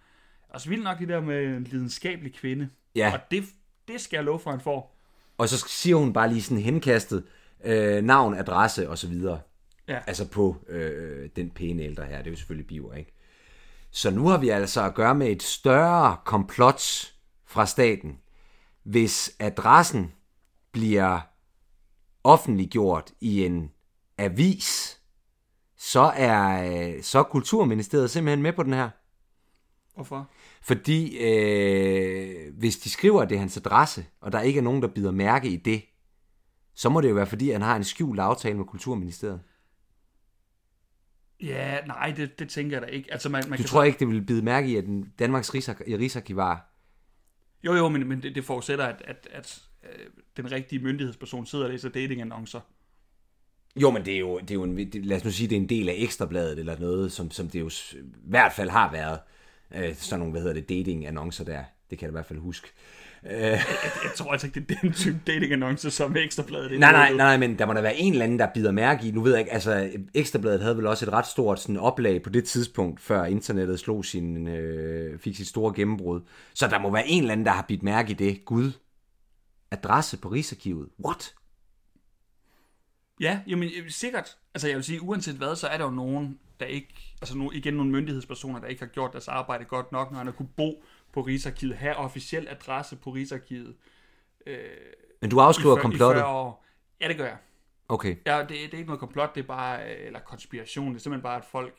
Altså 0.51 0.69
vildt 0.69 0.85
nok 0.85 0.99
det 0.99 1.09
der 1.09 1.21
med 1.21 1.57
en 1.57 1.65
lidenskabelig 1.65 2.35
kvinde. 2.35 2.69
Ja. 2.95 3.13
Og 3.13 3.21
det, 3.31 3.45
det 3.89 4.01
skal 4.01 4.17
jeg 4.17 4.25
love 4.25 4.39
for, 4.39 4.51
han 4.51 4.61
får. 4.61 4.97
Og 5.39 5.49
så 5.49 5.65
siger 5.69 5.97
hun 5.97 6.13
bare 6.13 6.29
lige 6.29 6.43
sådan 6.43 6.63
henkastet 6.63 7.25
øh, 7.65 8.05
navn, 8.05 8.35
adresse 8.35 8.91
og 8.91 8.99
så 8.99 9.09
videre. 9.09 9.41
Ja. 9.89 9.99
Altså 10.07 10.29
på 10.29 10.57
øh, 10.69 11.29
den 11.37 11.51
pæne 11.51 11.83
ældre 11.83 12.05
her. 12.05 12.19
Det 12.19 12.27
er 12.27 12.31
jo 12.31 12.37
selvfølgelig 12.37 12.67
biver, 12.67 12.95
ikke? 12.95 13.13
Så 13.91 14.11
nu 14.11 14.29
har 14.29 14.39
vi 14.39 14.49
altså 14.49 14.85
at 14.85 14.95
gøre 14.95 15.15
med 15.15 15.29
et 15.29 15.43
større 15.43 16.17
komplot 16.25 16.83
fra 17.47 17.67
staten. 17.67 18.19
Hvis 18.83 19.37
adressen 19.39 20.13
bliver 20.73 21.21
offentliggjort 22.25 23.13
i 23.21 23.45
en 23.45 23.71
avis, 24.19 25.01
så 25.77 26.13
er, 26.17 26.73
øh, 26.73 27.03
så 27.03 27.19
er 27.19 27.23
Kulturministeriet 27.23 28.11
simpelthen 28.11 28.43
med 28.43 28.53
på 28.53 28.63
den 28.63 28.73
her. 28.73 28.91
Hvorfor? 29.95 30.31
Fordi 30.63 31.19
øh, 31.19 32.55
hvis 32.59 32.79
de 32.79 32.91
skriver, 32.91 33.23
at 33.23 33.29
det 33.29 33.35
er 33.35 33.41
hans 33.41 33.57
adresse, 33.57 34.07
og 34.21 34.33
der 34.33 34.41
ikke 34.41 34.59
er 34.59 34.63
nogen, 34.63 34.83
der 34.83 34.89
bider 34.89 35.11
mærke 35.11 35.49
i 35.49 35.57
det, 35.57 35.83
så 36.75 36.89
må 36.89 37.01
det 37.01 37.09
jo 37.09 37.15
være, 37.15 37.27
fordi 37.27 37.51
han 37.51 37.63
har 37.63 37.77
en 37.77 37.85
skjult 37.85 38.21
aftale 38.21 38.57
med 38.57 38.65
Kulturministeriet. 38.65 39.41
Ja, 41.43 41.81
nej, 41.87 42.13
det, 42.17 42.39
det 42.39 42.49
tænker 42.49 42.77
jeg 42.77 42.83
da 42.83 42.87
ikke. 42.87 43.13
Altså, 43.13 43.29
man, 43.29 43.45
man 43.49 43.59
Du 43.59 43.63
kan 43.63 43.69
tror 43.69 43.83
ikke, 43.83 43.99
det 43.99 44.09
vil 44.09 44.23
bide 44.23 44.43
mærke 44.43 44.69
i, 44.69 44.77
at 44.77 44.85
den 44.85 45.13
Danmarks 45.19 45.55
Rigsark- 45.55 45.99
Rigsarkivar... 45.99 46.67
Jo, 47.65 47.75
jo, 47.75 47.89
men, 47.89 48.09
men 48.09 48.23
det, 48.23 48.35
det 48.35 48.45
forudsætter, 48.45 48.87
at, 48.87 49.03
at, 49.05 49.29
at 49.33 49.63
øh, 49.83 50.07
den 50.37 50.53
rigtige 50.53 50.83
myndighedsperson 50.83 51.47
sidder 51.47 51.65
og 51.65 51.71
læser 51.71 51.89
datingannoncer. 51.89 52.61
Jo, 53.77 53.91
men 53.91 54.05
det 54.05 54.15
er 54.15 54.19
jo, 54.19 54.39
det 54.39 54.51
er 54.51 54.55
jo 54.55 54.63
en, 54.63 54.77
det, 54.77 55.07
lad 55.07 55.17
os 55.17 55.25
nu 55.25 55.31
sige, 55.31 55.49
det 55.49 55.57
er 55.57 55.61
en 55.61 55.69
del 55.69 55.89
af 55.89 55.95
Ekstrabladet 55.97 56.59
eller 56.59 56.79
noget, 56.79 57.13
som, 57.13 57.31
som 57.31 57.49
det 57.49 57.61
jo 57.61 57.69
i 57.69 58.03
hvert 58.25 58.53
fald 58.53 58.71
har 58.71 58.93
været. 58.93 59.21
Øh, 59.75 59.95
sådan 59.95 60.19
nogle, 60.19 60.33
hvad 60.33 60.43
hedder 60.43 60.61
det, 60.61 60.69
dating-annoncer 60.69 61.45
der. 61.45 61.65
Det 61.91 61.99
kan 61.99 62.07
jeg 62.07 62.11
i 62.11 62.17
hvert 62.19 62.27
fald 62.27 62.39
huske. 62.39 62.69
Øh, 63.27 63.33
Jeg, 63.41 63.61
jeg 64.05 64.13
tror 64.17 64.33
altså 64.33 64.47
ikke, 64.47 64.61
det 64.61 64.77
er 64.77 64.81
den 64.81 64.93
type 64.93 65.21
datingannoncer, 65.27 65.91
som 65.91 66.17
Ekstrabladet 66.17 66.81
Nej, 66.81 66.93
nej, 66.93 67.09
ude. 67.11 67.17
nej, 67.17 67.37
men 67.37 67.59
der 67.59 67.67
må 67.67 67.73
da 67.73 67.81
være 67.81 67.97
en 67.97 68.13
eller 68.13 68.25
anden, 68.25 68.39
der 68.39 68.49
bider 68.55 68.71
mærke 68.73 69.09
i. 69.09 69.11
Nu 69.11 69.23
ved 69.23 69.33
jeg 69.33 69.41
ikke, 69.41 69.53
altså 69.53 69.91
Ekstrabladet 70.15 70.63
havde 70.63 70.77
vel 70.77 70.87
også 70.87 71.07
et 71.07 71.13
ret 71.13 71.27
stort 71.27 71.61
sådan, 71.61 71.77
oplag 71.77 72.23
på 72.23 72.31
det 72.31 72.45
tidspunkt, 72.45 73.01
før 73.01 73.25
internettet 73.25 73.81
slog 73.81 74.05
sin, 74.05 74.49
øh, 74.49 75.19
fik 75.19 75.37
sit 75.37 75.47
store 75.49 75.75
gennembrud. 75.75 76.21
Så 76.55 76.67
der 76.69 76.79
må 76.79 76.91
være 76.91 77.09
en 77.09 77.23
eller 77.23 77.33
anden, 77.33 77.47
der 77.47 77.53
har 77.53 77.65
bidt 77.69 77.83
mærke 77.83 78.11
i 78.11 78.15
det. 78.15 78.45
Gud, 78.45 78.73
adresse 79.71 80.17
på 80.19 80.29
Rigsarkivet. 80.29 80.89
What? 81.05 81.35
Ja, 83.21 83.41
jamen 83.47 83.69
øh, 83.79 83.91
sikkert. 83.91 84.37
Altså 84.55 84.69
jeg 84.69 84.77
vil 84.77 84.85
sige, 84.85 85.03
uanset 85.03 85.35
hvad, 85.35 85.57
så 85.57 85.67
er 85.67 85.79
der 85.79 85.85
jo 85.85 85.91
nogen, 85.91 86.39
der 86.61 86.67
ikke, 86.67 87.15
altså 87.23 87.37
nu, 87.37 87.51
igen 87.53 87.75
nogle 87.75 87.91
myndighedspersoner, 87.91 88.61
der 88.61 88.67
ikke 88.67 88.83
har 88.83 88.89
gjort 88.89 89.13
deres 89.13 89.29
arbejde 89.29 89.65
godt 89.65 89.93
nok, 89.93 90.11
når 90.11 90.19
han 90.19 90.27
har 90.27 90.33
kunne 90.33 90.49
bo 90.57 90.85
på 91.13 91.21
Rigsarkivet, 91.21 91.77
have 91.77 91.97
officiel 91.97 92.49
adresse 92.51 92.97
på 92.97 93.11
Rigsarkivet. 93.11 93.75
Øh, 94.47 94.57
Men 95.21 95.31
du 95.31 95.41
afskriver 95.41 95.75
i, 95.77 95.79
før- 95.79 95.83
komplottet? 95.83 96.21
I 96.21 96.25
40 96.25 96.35
år. 96.35 96.65
Ja, 97.01 97.09
det 97.09 97.17
gør 97.17 97.25
jeg. 97.27 97.37
Okay. 97.89 98.17
Ja, 98.27 98.39
det, 98.39 98.49
det 98.49 98.57
er 98.57 98.79
ikke 98.79 98.85
noget 98.85 99.01
komplot, 99.01 99.35
det 99.35 99.43
er 99.43 99.47
bare, 99.47 99.83
øh, 99.83 100.07
eller 100.07 100.21
konspiration, 100.21 100.89
det 100.91 100.97
er 100.97 101.01
simpelthen 101.01 101.23
bare, 101.23 101.37
at 101.37 101.45
folk 101.53 101.75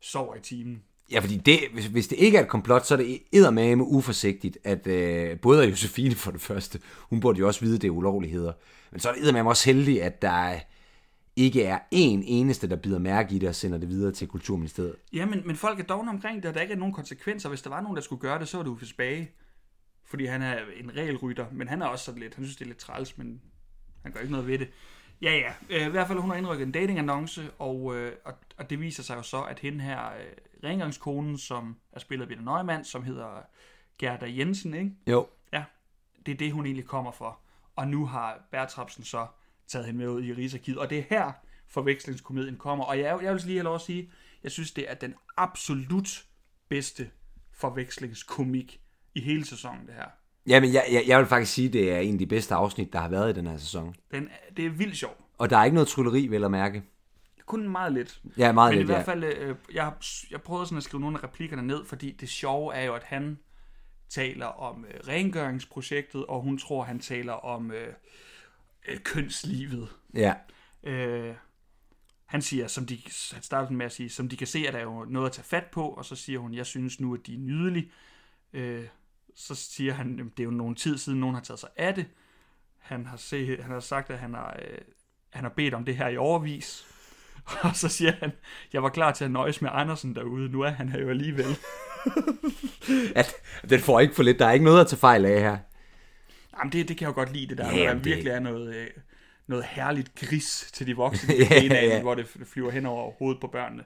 sover 0.00 0.34
i 0.34 0.40
timen. 0.40 0.82
Ja, 1.12 1.18
fordi 1.20 1.36
det, 1.36 1.58
hvis, 1.72 1.86
hvis 1.86 2.08
det 2.08 2.16
ikke 2.18 2.38
er 2.38 2.42
et 2.42 2.48
komplot, 2.48 2.86
så 2.86 2.94
er 2.94 2.98
det 2.98 3.22
eddermame 3.32 3.84
uforsigtigt, 3.84 4.58
at 4.64 4.86
øh, 4.86 5.40
både 5.40 5.68
Josefine 5.68 6.14
for 6.14 6.30
det 6.30 6.40
første, 6.40 6.80
hun 7.00 7.20
burde 7.20 7.38
jo 7.38 7.46
også 7.46 7.60
vide, 7.60 7.78
det 7.78 7.84
er 7.84 7.90
ulovligheder, 7.90 8.52
men 8.90 9.00
så 9.00 9.08
er 9.08 9.12
det 9.12 9.22
eddermame 9.22 9.48
også 9.48 9.66
heldigt, 9.72 10.02
at 10.02 10.22
der 10.22 10.60
ikke 11.36 11.62
er 11.62 11.78
en 11.90 12.22
eneste, 12.22 12.68
der 12.68 12.76
bider 12.76 12.98
mærke 12.98 13.34
i 13.34 13.38
det 13.38 13.48
og 13.48 13.54
sender 13.54 13.78
det 13.78 13.88
videre 13.88 14.12
til 14.12 14.28
Kulturministeriet. 14.28 14.96
Ja, 15.12 15.26
men, 15.26 15.46
men 15.46 15.56
folk 15.56 15.80
er 15.80 15.84
dogne 15.84 16.10
omkring 16.10 16.42
det, 16.42 16.48
og 16.48 16.54
der 16.54 16.60
ikke 16.60 16.74
er 16.74 16.78
nogen 16.78 16.94
konsekvenser. 16.94 17.48
Hvis 17.48 17.62
der 17.62 17.70
var 17.70 17.80
nogen, 17.80 17.96
der 17.96 18.02
skulle 18.02 18.20
gøre 18.20 18.38
det, 18.38 18.48
så 18.48 18.56
var 18.56 18.64
det 18.64 18.70
Uffe 18.70 18.86
Spage. 18.86 19.30
Fordi 20.04 20.24
han 20.24 20.42
er 20.42 20.58
en 20.76 20.96
regelrytter, 20.96 21.46
men 21.52 21.68
han 21.68 21.82
er 21.82 21.86
også 21.86 22.04
sådan 22.04 22.20
lidt, 22.20 22.34
han 22.34 22.44
synes, 22.44 22.56
det 22.56 22.64
er 22.64 22.68
lidt 22.68 22.78
træls, 22.78 23.18
men 23.18 23.40
Han 24.02 24.12
gør 24.12 24.20
ikke 24.20 24.32
noget 24.32 24.46
ved 24.46 24.58
det. 24.58 24.68
Ja, 25.22 25.32
ja. 25.32 25.52
Øh, 25.70 25.86
I 25.86 25.90
hvert 25.90 26.06
fald, 26.06 26.18
hun 26.18 26.30
har 26.30 26.36
indrykket 26.36 26.66
en 26.66 26.72
datingannonce, 26.72 27.50
og, 27.58 27.96
øh, 27.96 28.12
og, 28.24 28.34
og 28.56 28.70
det 28.70 28.80
viser 28.80 29.02
sig 29.02 29.16
jo 29.16 29.22
så, 29.22 29.42
at 29.42 29.58
hende 29.58 29.84
her, 29.84 30.06
øh, 30.06 30.70
rengøringskonen, 30.70 31.38
som 31.38 31.76
er 31.92 32.00
spillet 32.00 32.22
af 32.22 32.28
Birte 32.28 32.44
Neumann, 32.44 32.84
som 32.84 33.02
hedder 33.02 33.42
Gerda 33.98 34.26
Jensen, 34.38 34.74
ikke? 34.74 34.90
Jo. 35.06 35.26
Ja, 35.52 35.64
det 36.26 36.32
er 36.32 36.36
det, 36.36 36.52
hun 36.52 36.66
egentlig 36.66 36.86
kommer 36.86 37.12
for. 37.12 37.38
Og 37.76 37.88
nu 37.88 38.06
har 38.06 38.46
Bertrapsen 38.50 39.04
så 39.04 39.26
taget 39.68 39.86
hende 39.86 39.98
med 39.98 40.08
ud 40.08 40.22
i 40.22 40.32
Rigsarkivet, 40.32 40.78
og 40.78 40.90
det 40.90 40.98
er 40.98 41.02
her 41.10 41.32
forvekslingskomedien 41.68 42.56
kommer. 42.56 42.84
Og 42.84 42.98
jeg, 42.98 43.18
jeg 43.22 43.32
vil 43.32 43.42
lige 43.44 43.56
have 43.56 43.64
lov 43.64 43.74
at 43.74 43.80
sige, 43.80 44.10
jeg 44.42 44.50
synes, 44.50 44.72
det 44.72 44.90
er 44.90 44.94
den 44.94 45.14
absolut 45.36 46.24
bedste 46.68 47.10
forvekslingskomik 47.52 48.80
i 49.14 49.20
hele 49.20 49.44
sæsonen, 49.44 49.86
det 49.86 49.94
her. 49.94 50.06
Jamen, 50.46 50.72
jeg, 50.72 50.84
jeg, 50.92 51.04
jeg 51.06 51.18
vil 51.18 51.26
faktisk 51.26 51.52
sige, 51.52 51.68
det 51.68 51.92
er 51.92 51.98
en 51.98 52.12
af 52.12 52.18
de 52.18 52.26
bedste 52.26 52.54
afsnit, 52.54 52.92
der 52.92 52.98
har 52.98 53.08
været 53.08 53.30
i 53.30 53.32
den 53.32 53.46
her 53.46 53.56
sæson. 53.56 53.94
Den, 54.10 54.28
det 54.56 54.66
er 54.66 54.70
vildt 54.70 54.96
sjovt. 54.96 55.18
Og 55.38 55.50
der 55.50 55.58
er 55.58 55.64
ikke 55.64 55.74
noget 55.74 55.88
trylleri, 55.88 56.26
vel 56.26 56.44
at 56.44 56.50
mærke. 56.50 56.82
Kun 57.46 57.68
meget 57.68 57.92
lidt. 57.92 58.20
Ja, 58.38 58.52
meget 58.52 58.70
Men 58.70 58.78
lidt, 58.78 58.90
i 58.90 58.92
hvert 58.92 59.04
fald, 59.04 59.24
øh, 59.24 59.56
jeg, 59.74 59.92
jeg 60.30 60.42
prøvede 60.42 60.66
sådan 60.66 60.76
at 60.76 60.82
skrive 60.82 61.00
nogle 61.00 61.18
af 61.18 61.24
replikkerne 61.24 61.62
ned, 61.62 61.84
fordi 61.84 62.10
det 62.10 62.28
sjove 62.28 62.74
er 62.74 62.84
jo, 62.84 62.94
at 62.94 63.02
han 63.02 63.38
taler 64.08 64.46
om 64.46 64.84
øh, 64.84 65.00
rengøringsprojektet, 65.08 66.26
og 66.26 66.40
hun 66.40 66.58
tror, 66.58 66.84
han 66.84 66.98
taler 66.98 67.32
om 67.32 67.70
øh, 67.70 67.94
øh, 68.88 68.98
kønslivet. 68.98 69.88
Ja. 70.14 70.34
Øh, 70.82 71.34
han 72.24 72.42
siger, 72.42 72.66
som 72.66 72.86
de, 72.86 72.98
han 73.32 73.42
starter 73.42 73.70
med 73.70 73.86
at 73.86 73.92
sige, 73.92 74.10
som 74.10 74.28
de 74.28 74.36
kan 74.36 74.46
se, 74.46 74.64
at 74.66 74.74
der 74.74 74.78
er 74.78 74.84
jo 74.84 75.04
noget 75.04 75.26
at 75.26 75.32
tage 75.32 75.44
fat 75.44 75.64
på, 75.72 75.88
og 75.88 76.04
så 76.04 76.16
siger 76.16 76.38
hun, 76.38 76.54
jeg 76.54 76.66
synes 76.66 77.00
nu, 77.00 77.14
at 77.14 77.20
de 77.26 77.34
er 77.34 77.38
nydelige. 77.38 77.90
Øh, 78.52 78.84
så 79.34 79.54
siger 79.54 79.92
han, 79.92 80.16
"Jamen, 80.16 80.32
det 80.36 80.40
er 80.40 80.44
jo 80.44 80.50
nogen 80.50 80.74
tid 80.74 80.98
siden, 80.98 81.20
nogen 81.20 81.34
har 81.34 81.42
taget 81.42 81.60
sig 81.60 81.68
af 81.76 81.94
det. 81.94 82.06
Han 82.78 83.06
har, 83.06 83.16
se, 83.16 83.62
han 83.62 83.70
har 83.70 83.80
sagt, 83.80 84.10
at 84.10 84.18
han 84.18 84.34
har, 84.34 84.56
øh, 84.62 84.78
han 85.30 85.44
har 85.44 85.50
bedt 85.50 85.74
om 85.74 85.84
det 85.84 85.96
her 85.96 86.08
i 86.08 86.16
overvis. 86.16 86.86
Og 87.62 87.76
så 87.76 87.88
siger 87.88 88.12
han, 88.12 88.32
jeg 88.72 88.82
var 88.82 88.88
klar 88.88 89.12
til 89.12 89.24
at 89.24 89.30
nøjes 89.30 89.62
med 89.62 89.70
Andersen 89.72 90.14
derude, 90.14 90.48
nu 90.48 90.60
er 90.60 90.70
han 90.70 90.88
her 90.88 91.00
jo 91.00 91.08
alligevel. 91.10 91.56
At, 93.16 93.34
den 93.70 93.80
får 93.80 94.00
ikke 94.00 94.14
for 94.14 94.22
lidt. 94.22 94.38
Der 94.38 94.46
er 94.46 94.52
ikke 94.52 94.64
noget 94.64 94.80
at 94.80 94.86
tage 94.86 94.98
fejl 94.98 95.24
af 95.24 95.40
her. 95.40 95.58
Jamen 96.58 96.72
det, 96.72 96.88
det 96.88 96.96
kan 96.96 97.04
jeg 97.06 97.08
jo 97.08 97.14
godt 97.14 97.32
lide, 97.32 97.46
det 97.46 97.58
der, 97.58 97.72
Ja, 97.76 97.82
der 97.84 97.94
det- 97.94 98.04
virkelig 98.04 98.30
er 98.30 98.40
noget, 98.40 98.74
øh, 98.76 98.86
noget 99.46 99.64
herligt 99.64 100.14
gris 100.14 100.70
til 100.74 100.86
de 100.86 100.96
voksne, 100.96 101.34
Ja, 101.50 101.62
ja, 101.62 101.84
ja. 101.86 102.00
hvor 102.02 102.14
det 102.14 102.26
flyver 102.44 102.70
hen 102.70 102.86
over 102.86 103.12
hovedet 103.18 103.40
på 103.40 103.46
børnene. 103.46 103.84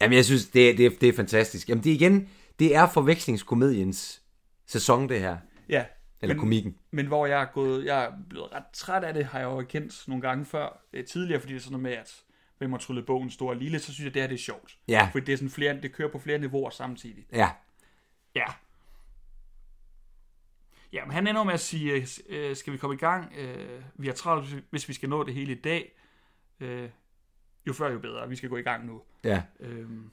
Jamen, 0.00 0.16
jeg 0.16 0.24
synes, 0.24 0.46
det, 0.48 0.70
er- 0.70 0.76
det, 0.76 1.00
det 1.00 1.08
er 1.08 1.12
fantastisk. 1.12 1.68
Jamen, 1.68 1.84
det 1.84 1.90
igen, 1.90 2.28
det 2.58 2.74
er 2.76 2.88
forvekslingskomediens 2.88 4.22
sæson, 4.66 5.08
det 5.08 5.20
her. 5.20 5.36
Ja, 5.68 5.84
Eller 6.22 6.34
men, 6.34 6.40
komikken. 6.40 6.76
Men 6.90 7.06
hvor 7.06 7.26
jeg 7.26 7.40
er 7.42 7.46
gået, 7.54 7.84
jeg 7.84 8.04
er 8.04 8.10
blevet 8.30 8.52
ret 8.54 8.62
træt 8.72 9.04
af 9.04 9.14
det, 9.14 9.24
har 9.26 9.38
jeg 9.38 9.46
jo 9.46 9.62
kendt 9.68 10.08
nogle 10.08 10.22
gange 10.22 10.44
før, 10.44 10.82
øh, 10.92 11.04
tidligere, 11.04 11.40
fordi 11.40 11.52
det 11.52 11.58
er 11.58 11.62
sådan 11.62 11.72
noget 11.72 11.82
med, 11.82 11.92
at 11.92 12.14
hvem 12.58 12.70
har 12.72 12.78
tryllet 12.78 13.06
bogen 13.06 13.30
stor 13.30 13.50
og 13.50 13.56
lille, 13.56 13.78
så 13.78 13.92
synes 13.94 14.04
jeg, 14.04 14.14
det 14.14 14.22
her 14.22 14.28
det 14.28 14.34
er 14.34 14.38
sjovt. 14.38 14.76
Ja. 14.88 15.08
Fordi 15.12 15.26
det, 15.26 15.32
er 15.32 15.36
sådan 15.36 15.50
flere, 15.50 15.80
det 15.82 15.92
kører 15.92 16.12
på 16.12 16.18
flere 16.18 16.38
niveauer 16.38 16.70
samtidig. 16.70 17.24
Ja. 17.32 17.48
Ja. 18.34 18.44
Ja, 20.92 21.04
men 21.04 21.12
han 21.14 21.26
ender 21.26 21.44
med 21.44 21.54
at 21.54 21.60
sige, 21.60 21.92
øh, 21.92 22.06
øh, 22.28 22.56
skal 22.56 22.72
vi 22.72 22.78
komme 22.78 22.94
i 22.94 22.98
gang? 22.98 23.32
Øh, 23.38 23.82
vi 23.94 24.06
har 24.06 24.14
travlt, 24.14 24.64
hvis- 24.70 24.88
vi 24.88 24.92
skal 24.94 25.08
nå 25.08 25.24
det 25.24 25.34
hele 25.34 25.52
i 25.52 25.60
dag. 25.60 25.92
Øh, 26.60 26.88
jo 27.66 27.72
før, 27.72 27.92
jo 27.92 27.98
bedre. 27.98 28.28
Vi 28.28 28.36
skal 28.36 28.48
gå 28.48 28.56
i 28.56 28.62
gang 28.62 28.86
nu. 28.86 29.00
Ja. 29.24 29.42
Øhm, 29.60 30.10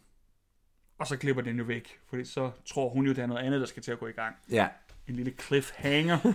og 1.00 1.08
så 1.08 1.18
klipper 1.18 1.42
den 1.44 1.58
jo 1.58 1.64
væk, 1.64 2.00
fordi 2.10 2.26
så 2.26 2.52
tror 2.66 2.90
hun 2.90 3.06
jo, 3.06 3.14
der 3.14 3.24
er 3.24 3.28
noget 3.28 3.42
andet, 3.46 3.60
der 3.62 3.68
skal 3.68 3.84
til 3.84 3.92
at 3.92 4.00
gå 4.00 4.08
i 4.08 4.12
gang. 4.12 4.36
Ja. 4.52 4.68
En 5.08 5.16
lille 5.16 5.34
cliffhanger. 5.42 6.18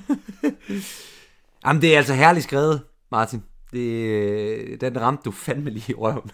Jamen, 1.66 1.82
det 1.82 1.92
er 1.92 1.96
altså 1.96 2.14
herligt 2.14 2.44
skrevet, 2.44 2.84
Martin. 3.10 3.42
Det, 3.72 4.80
den 4.80 5.00
ramte 5.00 5.22
du 5.24 5.30
fandme 5.30 5.70
lige 5.70 5.92
i 5.92 5.94
røven. 5.94 6.30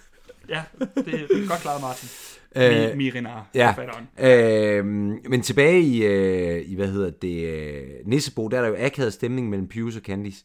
Ja, 0.48 0.62
det 0.96 1.14
er 1.14 1.48
godt 1.48 1.60
klaret, 1.60 1.80
Martin. 1.80 2.08
Øh, 2.56 2.90
Mi- 2.90 2.94
Mirinar, 2.94 3.50
Ja, 3.54 3.74
øh, 4.18 4.84
men 4.84 5.42
tilbage 5.42 5.80
i, 5.82 6.04
øh, 6.04 6.62
i 6.70 6.74
hvad 6.74 6.88
hedder 6.88 7.10
det, 7.10 7.44
øh, 7.48 7.86
Nissebo, 8.06 8.48
der 8.48 8.56
er 8.58 8.62
der 8.62 8.68
jo 8.68 8.76
akavet 8.78 9.12
stemning 9.12 9.50
mellem 9.50 9.68
Pius 9.68 9.96
og 9.96 10.02
Candice. 10.02 10.44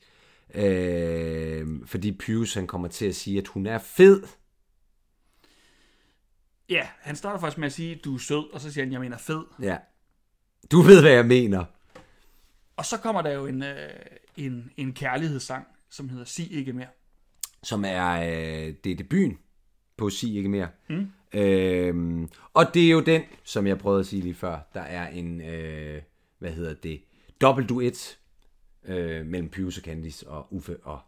Øh, 0.56 1.68
fordi 1.86 2.12
Pius 2.12 2.54
han 2.54 2.68
kommer 2.68 2.88
til 2.88 3.06
at 3.06 3.16
sige, 3.16 3.38
at 3.38 3.48
hun 3.48 3.66
er 3.66 3.78
fed. 3.78 4.24
Ja, 6.70 6.88
han 7.00 7.16
starter 7.16 7.40
faktisk 7.40 7.58
med 7.58 7.66
at 7.66 7.74
sige, 7.74 7.96
du 7.96 8.16
er 8.16 8.20
sød, 8.20 8.54
og 8.54 8.62
så 8.62 8.72
siger 8.74 8.84
han, 8.86 8.92
jeg 8.92 9.00
mener 9.02 9.18
fed. 9.18 9.44
Ja. 9.62 9.78
Du 10.72 10.82
ved, 10.82 11.02
hvad 11.02 11.12
jeg 11.12 11.26
mener. 11.26 11.64
Og 12.78 12.86
så 12.86 12.98
kommer 12.98 13.22
der 13.22 13.32
jo 13.32 13.46
en, 13.46 13.64
øh, 13.64 13.90
en, 14.38 14.72
en 14.78 14.94
kærlighedssang, 14.94 15.66
som 15.90 16.10
hedder 16.10 16.26
Sig 16.26 16.52
ikke 16.52 16.74
mere. 16.74 16.88
Som 17.64 17.86
er, 17.88 18.12
øh, 18.12 18.74
det 18.84 18.92
er 18.92 18.96
debuten 18.96 19.38
på 20.00 20.10
Sig 20.10 20.36
ikke 20.36 20.50
mere. 20.50 20.68
Mm. 20.90 21.12
Øh, 21.34 22.28
og 22.54 22.74
det 22.74 22.86
er 22.86 22.90
jo 22.92 23.00
den, 23.02 23.22
som 23.44 23.68
jeg 23.68 23.78
prøvede 23.78 24.00
at 24.00 24.06
sige 24.06 24.22
lige 24.22 24.34
før, 24.36 24.60
der 24.74 24.82
er 24.82 25.08
en, 25.08 25.42
øh, 25.42 26.02
hvad 26.40 26.52
hedder 26.52 26.74
det, 26.74 27.02
dobbelt 27.42 27.70
duet 27.70 28.18
øh, 28.86 29.26
mellem 29.26 29.50
Pius 29.50 29.78
og 29.78 29.84
Candice 29.84 30.28
og 30.28 30.48
Uffe 30.54 30.78
og 30.84 31.00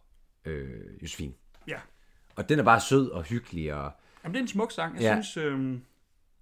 øh, 0.46 0.70
Josefine. 1.02 1.34
Ja. 1.68 1.78
Og 2.36 2.50
den 2.50 2.60
er 2.60 2.64
bare 2.64 2.82
sød 2.82 3.10
og 3.10 3.24
hyggelig, 3.24 3.74
og 3.74 3.92
Jamen, 4.24 4.34
det 4.34 4.40
er 4.40 4.44
en 4.44 4.48
smuk 4.48 4.72
sang. 4.72 4.94
Jeg 4.96 5.02
Ja. 5.02 5.16
ja. 5.16 5.22
synes, 5.22 5.38
øh, 5.46 5.78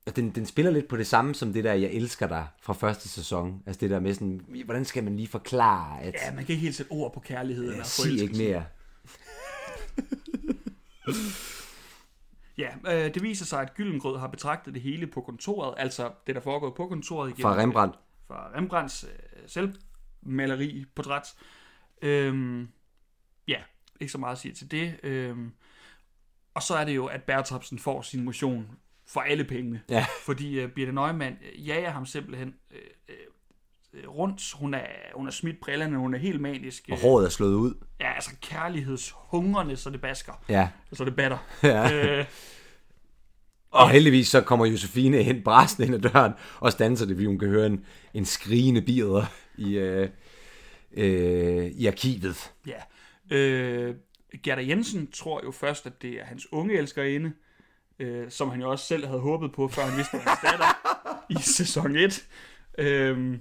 og 0.05 0.15
den, 0.15 0.29
den 0.29 0.45
spiller 0.45 0.71
lidt 0.71 0.87
på 0.87 0.97
det 0.97 1.07
samme 1.07 1.35
som 1.35 1.53
det 1.53 1.63
der, 1.63 1.73
jeg 1.73 1.91
elsker 1.91 2.27
dig 2.27 2.47
fra 2.61 2.73
første 2.73 3.09
sæson. 3.09 3.63
Altså 3.65 3.79
det 3.79 3.89
der 3.89 3.99
med 3.99 4.13
sådan, 4.13 4.41
hvordan 4.65 4.85
skal 4.85 5.03
man 5.03 5.15
lige 5.15 5.27
forklare, 5.27 6.01
at 6.01 6.13
ja, 6.13 6.35
man 6.35 6.45
kan 6.45 6.53
ikke 6.53 6.63
helt 6.63 6.75
sætte 6.75 6.91
ord 6.91 7.13
på 7.13 7.19
kærlighed. 7.19 7.71
eller 7.71 7.83
sig 7.83 8.21
ikke 8.21 8.37
mere. 8.37 8.65
Ja, 12.59 12.69
øh, 12.85 13.13
det 13.13 13.23
viser 13.23 13.45
sig, 13.45 13.61
at 13.61 13.73
Gyllengrød 13.73 14.17
har 14.19 14.27
betragtet 14.27 14.73
det 14.73 14.81
hele 14.81 15.07
på 15.07 15.21
kontoret, 15.21 15.73
altså 15.77 16.11
det, 16.27 16.35
der 16.35 16.41
foregår 16.41 16.69
på 16.69 16.87
kontoret. 16.87 17.33
Fra 17.41 17.57
Rembrandt. 17.57 17.95
Fra 18.27 18.51
Rembrandts 18.55 19.03
øh, 19.03 19.09
selvmaleri, 19.47 20.85
portræt. 20.95 21.35
Øhm, 22.01 22.69
ja, 23.47 23.61
ikke 23.99 24.11
så 24.11 24.17
meget 24.17 24.31
at 24.31 24.39
sige 24.39 24.53
til 24.53 24.71
det. 24.71 24.99
Øhm, 25.03 25.51
og 26.53 26.63
så 26.63 26.75
er 26.75 26.85
det 26.85 26.95
jo, 26.95 27.05
at 27.05 27.23
Bertrapsen 27.23 27.79
får 27.79 28.01
sin 28.01 28.23
motion 28.23 28.77
for 29.07 29.21
alle 29.21 29.43
pengene. 29.43 29.81
Ja. 29.89 30.05
Fordi 30.25 30.59
øh, 30.59 30.71
Birte 30.71 30.91
Neumann 30.91 31.37
øh, 31.41 31.67
jager 31.67 31.89
ham 31.89 32.05
simpelthen 32.05 32.55
øh, 32.71 32.81
øh, 33.09 33.15
rundt. 34.07 34.53
Hun 34.53 34.73
er, 34.73 34.85
hun 35.15 35.27
er 35.27 35.31
smidt 35.31 35.59
brillerne, 35.61 35.97
hun 35.97 36.13
er 36.13 36.17
helt 36.19 36.41
manisk. 36.41 36.89
Og 36.91 36.99
håret 37.01 37.25
er 37.25 37.29
slået 37.29 37.53
ud. 37.53 37.73
Ja, 38.01 38.13
altså 38.13 38.31
kærlighedshungrende, 38.41 39.77
så 39.77 39.89
det 39.89 40.01
basker. 40.01 40.33
Ja. 40.49 40.69
Så 40.93 41.05
det 41.05 41.15
batter. 41.15 41.37
Ja. 41.63 42.05
øh, 42.19 42.25
Og 43.71 43.89
heldigvis 43.89 44.27
så 44.27 44.41
kommer 44.41 44.65
Josefine 44.65 45.23
hen 45.23 45.43
bræsten 45.43 45.83
ind 45.83 45.95
ad 45.95 45.99
døren, 46.11 46.33
og 46.59 46.71
stanser 46.71 47.05
det, 47.05 47.15
fordi 47.15 47.25
hun 47.25 47.39
kan 47.39 47.47
høre 47.47 47.65
en, 47.65 47.85
en 48.13 48.25
skrigende 48.25 48.81
bider 48.81 49.25
i, 49.57 49.73
øh, 49.77 50.09
øh, 50.93 51.65
i 51.65 51.85
arkivet. 51.87 52.51
Ja. 52.67 52.81
Øh, 53.37 53.95
Gerda 54.43 54.67
Jensen 54.67 55.11
tror 55.11 55.41
jo 55.43 55.51
først, 55.51 55.85
at 55.85 56.01
det 56.01 56.09
er 56.21 56.23
hans 56.25 56.47
unge 56.51 56.73
elskerinde, 56.77 57.31
øh, 57.99 58.31
som 58.31 58.49
han 58.49 58.61
jo 58.61 58.71
også 58.71 58.85
selv 58.85 59.05
havde 59.05 59.19
håbet 59.19 59.51
på, 59.51 59.67
før 59.67 59.81
han 59.81 59.97
vidste, 59.97 60.17
at 60.17 60.23
datter 60.43 60.65
i 61.29 61.35
sæson 61.41 61.95
1. 61.95 62.27
Øh, 62.77 63.37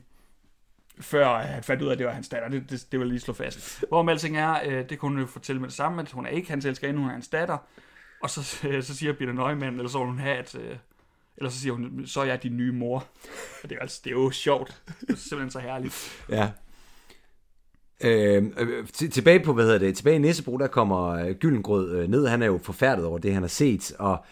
før 1.01 1.33
øh, 1.35 1.41
han 1.41 1.63
fandt 1.63 1.83
ud 1.83 1.89
af, 1.89 1.93
at 1.93 1.99
det 1.99 2.07
var 2.07 2.13
hans 2.13 2.29
datter. 2.29 2.49
Det, 2.49 2.71
det, 2.71 2.87
det 2.93 3.01
vil 3.01 3.09
lige 3.09 3.21
slå 3.21 3.35
fast. 3.35 3.85
Hvor 3.89 4.11
alting 4.11 4.37
er, 4.37 4.57
øh, 4.67 4.89
det 4.89 4.99
kunne 4.99 5.11
hun 5.11 5.21
jo 5.21 5.27
fortælle 5.27 5.61
med 5.61 5.69
det 5.69 5.77
samme, 5.77 6.03
at 6.03 6.11
hun 6.11 6.27
er 6.27 6.31
ikke 6.31 6.51
hans 6.51 6.65
elskerinde, 6.65 7.01
hun 7.01 7.09
er 7.09 7.13
hans 7.13 7.29
datter. 7.29 7.59
Og 8.23 8.31
så, 8.31 8.41
øh, 8.69 8.83
så 8.83 8.97
siger 8.97 9.13
Peter 9.13 9.33
Neumann, 9.33 9.77
eller 9.77 9.89
så 9.89 9.99
vil 9.99 10.07
hun 10.07 10.19
have, 10.19 10.37
at... 10.37 10.55
Øh, 10.55 10.77
eller 11.37 11.51
så 11.51 11.61
siger 11.61 11.73
hun, 11.73 12.03
så 12.07 12.21
er 12.21 12.25
jeg 12.25 12.43
din 12.43 12.57
nye 12.57 12.73
mor. 12.73 13.07
Og 13.63 13.71
det 13.71 13.77
er, 13.77 13.81
altså, 13.81 14.01
det 14.05 14.11
er 14.11 14.15
jo 14.15 14.31
sjovt. 14.31 14.83
Det 15.01 15.11
er 15.11 15.15
simpelthen 15.15 15.51
så 15.51 15.59
herligt. 15.59 16.25
Ja. 16.31 16.51
Øhm, 18.05 18.55
øh, 18.59 18.87
tilbage 18.89 19.41
på, 19.41 19.53
hvad 19.53 19.65
hedder 19.65 19.79
det, 19.79 19.97
tilbage 19.97 20.17
i 20.17 20.19
Nissebro, 20.19 20.57
der 20.57 20.67
kommer 20.67 21.09
øh, 21.09 21.31
Gyllengrød 21.31 21.97
øh, 21.97 22.09
ned. 22.09 22.27
Han 22.27 22.43
er 22.43 22.47
jo 22.47 22.61
forfærdet 22.63 23.05
over 23.05 23.19
det, 23.19 23.33
han 23.33 23.43
har 23.43 23.49
set, 23.49 23.93
og 23.99 24.25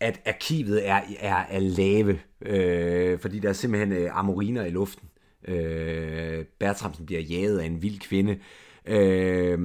at 0.00 0.20
arkivet 0.26 0.88
er, 0.88 1.00
er 1.18 1.44
er 1.48 1.58
lave, 1.58 2.18
øh, 2.40 3.18
fordi 3.18 3.38
der 3.38 3.48
er 3.48 3.52
simpelthen 3.52 3.92
øh, 3.92 4.18
amoriner 4.18 4.64
i 4.64 4.70
luften. 4.70 5.08
Øh, 5.48 6.44
Bertramsen 6.58 7.06
bliver 7.06 7.20
jaget 7.20 7.58
af 7.58 7.66
en 7.66 7.82
vild 7.82 8.00
kvinde. 8.00 8.38
Øh, 8.86 9.58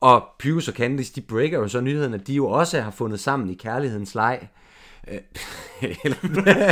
og 0.00 0.24
Pius 0.38 0.68
og 0.68 0.74
Candice, 0.74 1.12
de 1.14 1.20
breaker 1.20 1.58
jo 1.58 1.68
så 1.68 1.80
nyheden, 1.80 2.14
at 2.14 2.26
de 2.26 2.34
jo 2.34 2.46
også 2.46 2.80
har 2.80 2.90
fundet 2.90 3.20
sammen 3.20 3.50
i 3.50 3.54
kærlighedens 3.54 4.14
leg. 4.14 4.48
Øh, 5.10 5.18
eller, 6.04 6.16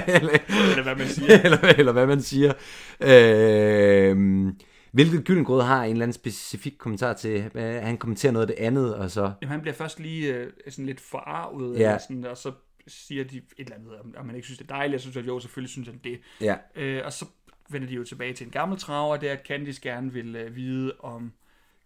eller, 0.06 0.38
Eller 0.70 0.82
hvad 0.82 0.96
man 0.96 1.06
siger. 1.06 1.40
eller, 1.44 1.58
eller 1.78 1.92
hvad 1.92 2.06
man 2.06 2.22
siger. 2.22 2.52
Øh, 3.00 4.52
hvilket 4.92 5.24
Gyllengrød 5.24 5.62
har 5.62 5.84
en 5.84 5.90
eller 5.90 6.02
anden 6.02 6.12
specifik 6.12 6.74
kommentar 6.78 7.12
til. 7.12 7.50
Øh, 7.54 7.62
Han 7.82 7.96
kommenterer 7.96 8.32
noget 8.32 8.50
af 8.50 8.56
det 8.56 8.64
andet, 8.64 8.94
og 8.94 9.10
så... 9.10 9.20
Jamen, 9.42 9.50
han 9.52 9.60
bliver 9.60 9.74
først 9.74 10.00
lige 10.00 10.34
øh, 10.34 10.46
sådan 10.68 10.86
lidt 10.86 11.00
forarvet, 11.00 11.78
Ja. 11.78 11.98
sådan, 11.98 12.24
og 12.26 12.36
så 12.36 12.52
siger 12.86 13.24
de 13.24 13.36
et 13.36 13.44
eller 13.58 13.74
andet, 13.74 13.92
om- 14.04 14.14
om 14.16 14.26
man 14.26 14.34
ikke 14.36 14.46
synes, 14.46 14.58
det 14.58 14.70
er 14.70 14.74
dejligt. 14.74 14.92
Jeg 14.92 15.00
synes, 15.00 15.16
at 15.16 15.26
jo, 15.26 15.40
selvfølgelig 15.40 15.70
synes 15.70 15.88
han 15.88 16.00
det. 16.04 16.18
Ja, 16.40 16.54
Øh, 16.76 17.02
og 17.04 17.12
så 17.12 17.24
vender 17.68 17.88
de 17.88 17.94
jo 17.94 18.04
tilbage 18.04 18.34
til 18.34 18.46
en 18.46 18.50
gammel 18.50 18.78
traver, 18.78 19.16
det 19.16 19.28
er, 19.28 19.32
at 19.32 19.46
Candice 19.46 19.80
gerne 19.80 20.12
vil 20.12 20.36
øh, 20.36 20.56
vide, 20.56 20.92
om 20.98 21.32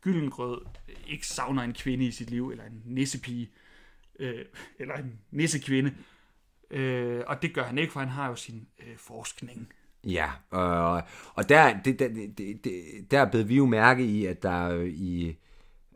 Gyllengrød 0.00 0.60
ikke 1.06 1.26
savner 1.26 1.62
en 1.62 1.72
kvinde 1.72 2.04
i 2.04 2.10
sit 2.10 2.30
liv, 2.30 2.50
eller 2.50 2.64
en 2.64 2.82
nissepige, 2.84 3.50
øh, 4.18 4.44
eller 4.78 4.94
en 4.94 5.18
nissekvinde. 5.30 5.94
Øh, 6.70 7.22
og 7.26 7.42
det 7.42 7.54
gør 7.54 7.64
han 7.64 7.78
ikke, 7.78 7.92
for 7.92 8.00
han 8.00 8.08
har 8.08 8.28
jo 8.28 8.34
sin 8.34 8.66
øh, 8.78 8.96
forskning. 8.96 9.72
Ja, 10.04 10.30
og, 10.50 11.02
og 11.34 11.48
der, 11.48 11.82
det, 11.82 11.98
der, 11.98 12.08
det, 12.08 12.64
det, 12.64 12.72
der 13.10 13.30
blev 13.30 13.48
vi 13.48 13.56
jo 13.56 13.66
mærke 13.66 14.04
i, 14.04 14.26
at 14.26 14.42
der 14.42 14.82
i, 14.84 15.36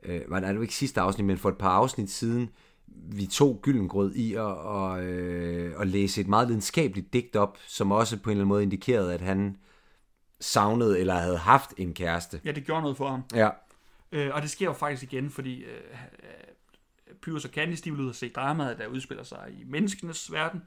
øh, 0.02 0.20
var 0.28 0.40
det 0.40 0.62
ikke 0.62 0.74
sidste 0.74 1.00
afsnit, 1.00 1.26
men 1.26 1.38
for 1.38 1.48
et 1.48 1.58
par 1.58 1.70
afsnit 1.70 2.10
siden, 2.10 2.50
vi 2.86 3.26
tog 3.26 3.58
Gyllengrød 3.62 4.14
i 4.14 4.34
at, 4.34 4.40
og, 4.40 5.04
øh, 5.04 5.80
at 5.80 5.86
læse 5.86 6.20
et 6.20 6.28
meget 6.28 6.48
videnskabeligt 6.48 7.12
digt 7.12 7.36
op, 7.36 7.58
som 7.66 7.92
også 7.92 8.18
på 8.18 8.30
en 8.30 8.32
eller 8.32 8.40
anden 8.40 8.48
måde 8.48 8.62
indikerede, 8.62 9.14
at 9.14 9.20
han 9.20 9.56
savnede 10.42 11.00
eller 11.00 11.14
havde 11.14 11.38
haft 11.38 11.74
en 11.76 11.94
kæreste. 11.94 12.40
Ja, 12.44 12.52
det 12.52 12.64
gjorde 12.64 12.82
noget 12.82 12.96
for 12.96 13.08
ham. 13.08 13.22
Ja. 13.34 13.50
Øh, 14.12 14.34
og 14.34 14.42
det 14.42 14.50
sker 14.50 14.66
jo 14.66 14.72
faktisk 14.72 15.12
igen, 15.12 15.30
fordi 15.30 15.62
øh, 15.62 15.80
Pyrus 17.22 17.44
og 17.44 17.50
Candice, 17.50 17.84
de 17.84 17.90
vil 17.90 18.00
ud 18.00 18.08
og 18.08 18.14
se 18.14 18.28
dramaet, 18.28 18.78
der 18.78 18.86
udspiller 18.86 19.24
sig 19.24 19.48
i 19.60 19.64
menneskenes 19.64 20.32
verden. 20.32 20.62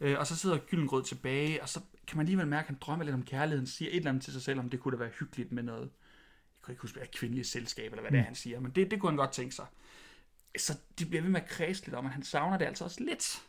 Øh, 0.00 0.18
og 0.18 0.26
så 0.26 0.36
sidder 0.36 0.58
Gyllengrød 0.58 1.02
tilbage, 1.02 1.62
og 1.62 1.68
så 1.68 1.80
kan 2.06 2.16
man 2.16 2.24
alligevel 2.24 2.46
mærke, 2.46 2.64
at 2.64 2.66
han 2.66 2.78
drømmer 2.80 3.04
lidt 3.04 3.14
om 3.14 3.22
kærligheden, 3.22 3.66
siger 3.66 3.90
et 3.90 3.96
eller 3.96 4.10
andet 4.10 4.24
til 4.24 4.32
sig 4.32 4.42
selv, 4.42 4.58
om 4.58 4.70
det 4.70 4.80
kunne 4.80 4.92
da 4.92 4.98
være 4.98 5.12
hyggeligt 5.20 5.52
med 5.52 5.62
noget, 5.62 5.82
jeg 5.82 6.64
kan 6.64 6.72
ikke 6.72 6.82
huske, 6.82 6.98
hvad 6.98 7.06
kvindeligt 7.12 7.46
selskab, 7.46 7.92
eller 7.92 8.00
hvad 8.00 8.10
det 8.10 8.18
er, 8.18 8.24
han 8.24 8.34
siger, 8.34 8.60
men 8.60 8.72
det, 8.74 8.90
det 8.90 9.00
kunne 9.00 9.10
han 9.10 9.16
godt 9.16 9.32
tænke 9.32 9.54
sig. 9.54 9.66
Så 10.58 10.72
de 10.98 11.06
bliver 11.06 11.22
ved 11.22 11.30
med 11.30 11.40
at 11.40 11.48
kredse 11.48 11.86
lidt 11.86 11.94
om, 11.94 12.06
at 12.06 12.12
han 12.12 12.22
savner 12.22 12.58
det 12.58 12.64
altså 12.64 12.84
også 12.84 13.04
lidt. 13.04 13.42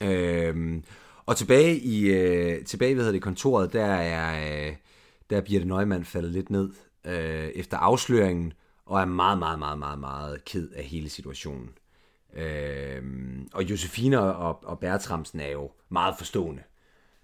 Øhm, 0.00 0.84
og 1.26 1.36
tilbage 1.36 1.78
i 1.78 2.06
øh, 2.06 2.64
tilbage 2.64 2.96
ved 2.96 3.12
det 3.12 3.22
kontoret, 3.22 3.72
der 3.72 3.84
er 3.84 4.68
øh, 4.68 4.76
der 5.30 5.40
bliver 5.40 5.60
det 5.60 5.68
Neumann 5.68 6.04
faldet 6.04 6.32
lidt 6.32 6.50
ned 6.50 6.70
øh, 7.04 7.48
efter 7.48 7.76
afsløringen 7.76 8.52
og 8.86 9.00
er 9.00 9.04
meget 9.04 9.38
meget 9.38 9.58
meget 9.58 9.78
meget 9.78 9.98
meget 9.98 10.44
ked 10.44 10.70
af 10.70 10.84
hele 10.84 11.08
situationen. 11.08 11.70
Øh, 12.34 13.02
og 13.52 13.70
Josefine 13.70 14.20
og, 14.20 14.64
og 14.64 14.78
Bertramsen 14.78 15.40
er 15.40 15.50
jo 15.50 15.70
meget 15.88 16.14
forstående. 16.18 16.62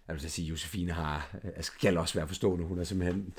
Jeg 0.09 0.15
vil 0.15 0.31
sige, 0.31 0.49
Josefine 0.49 0.93
har, 0.93 1.37
øh, 1.45 1.51
skal 1.61 1.99
også 1.99 2.19
være 2.19 2.29
forstående. 2.29 2.65
Hun 2.65 2.79
er 2.79 2.85
simpelthen, 2.85 3.35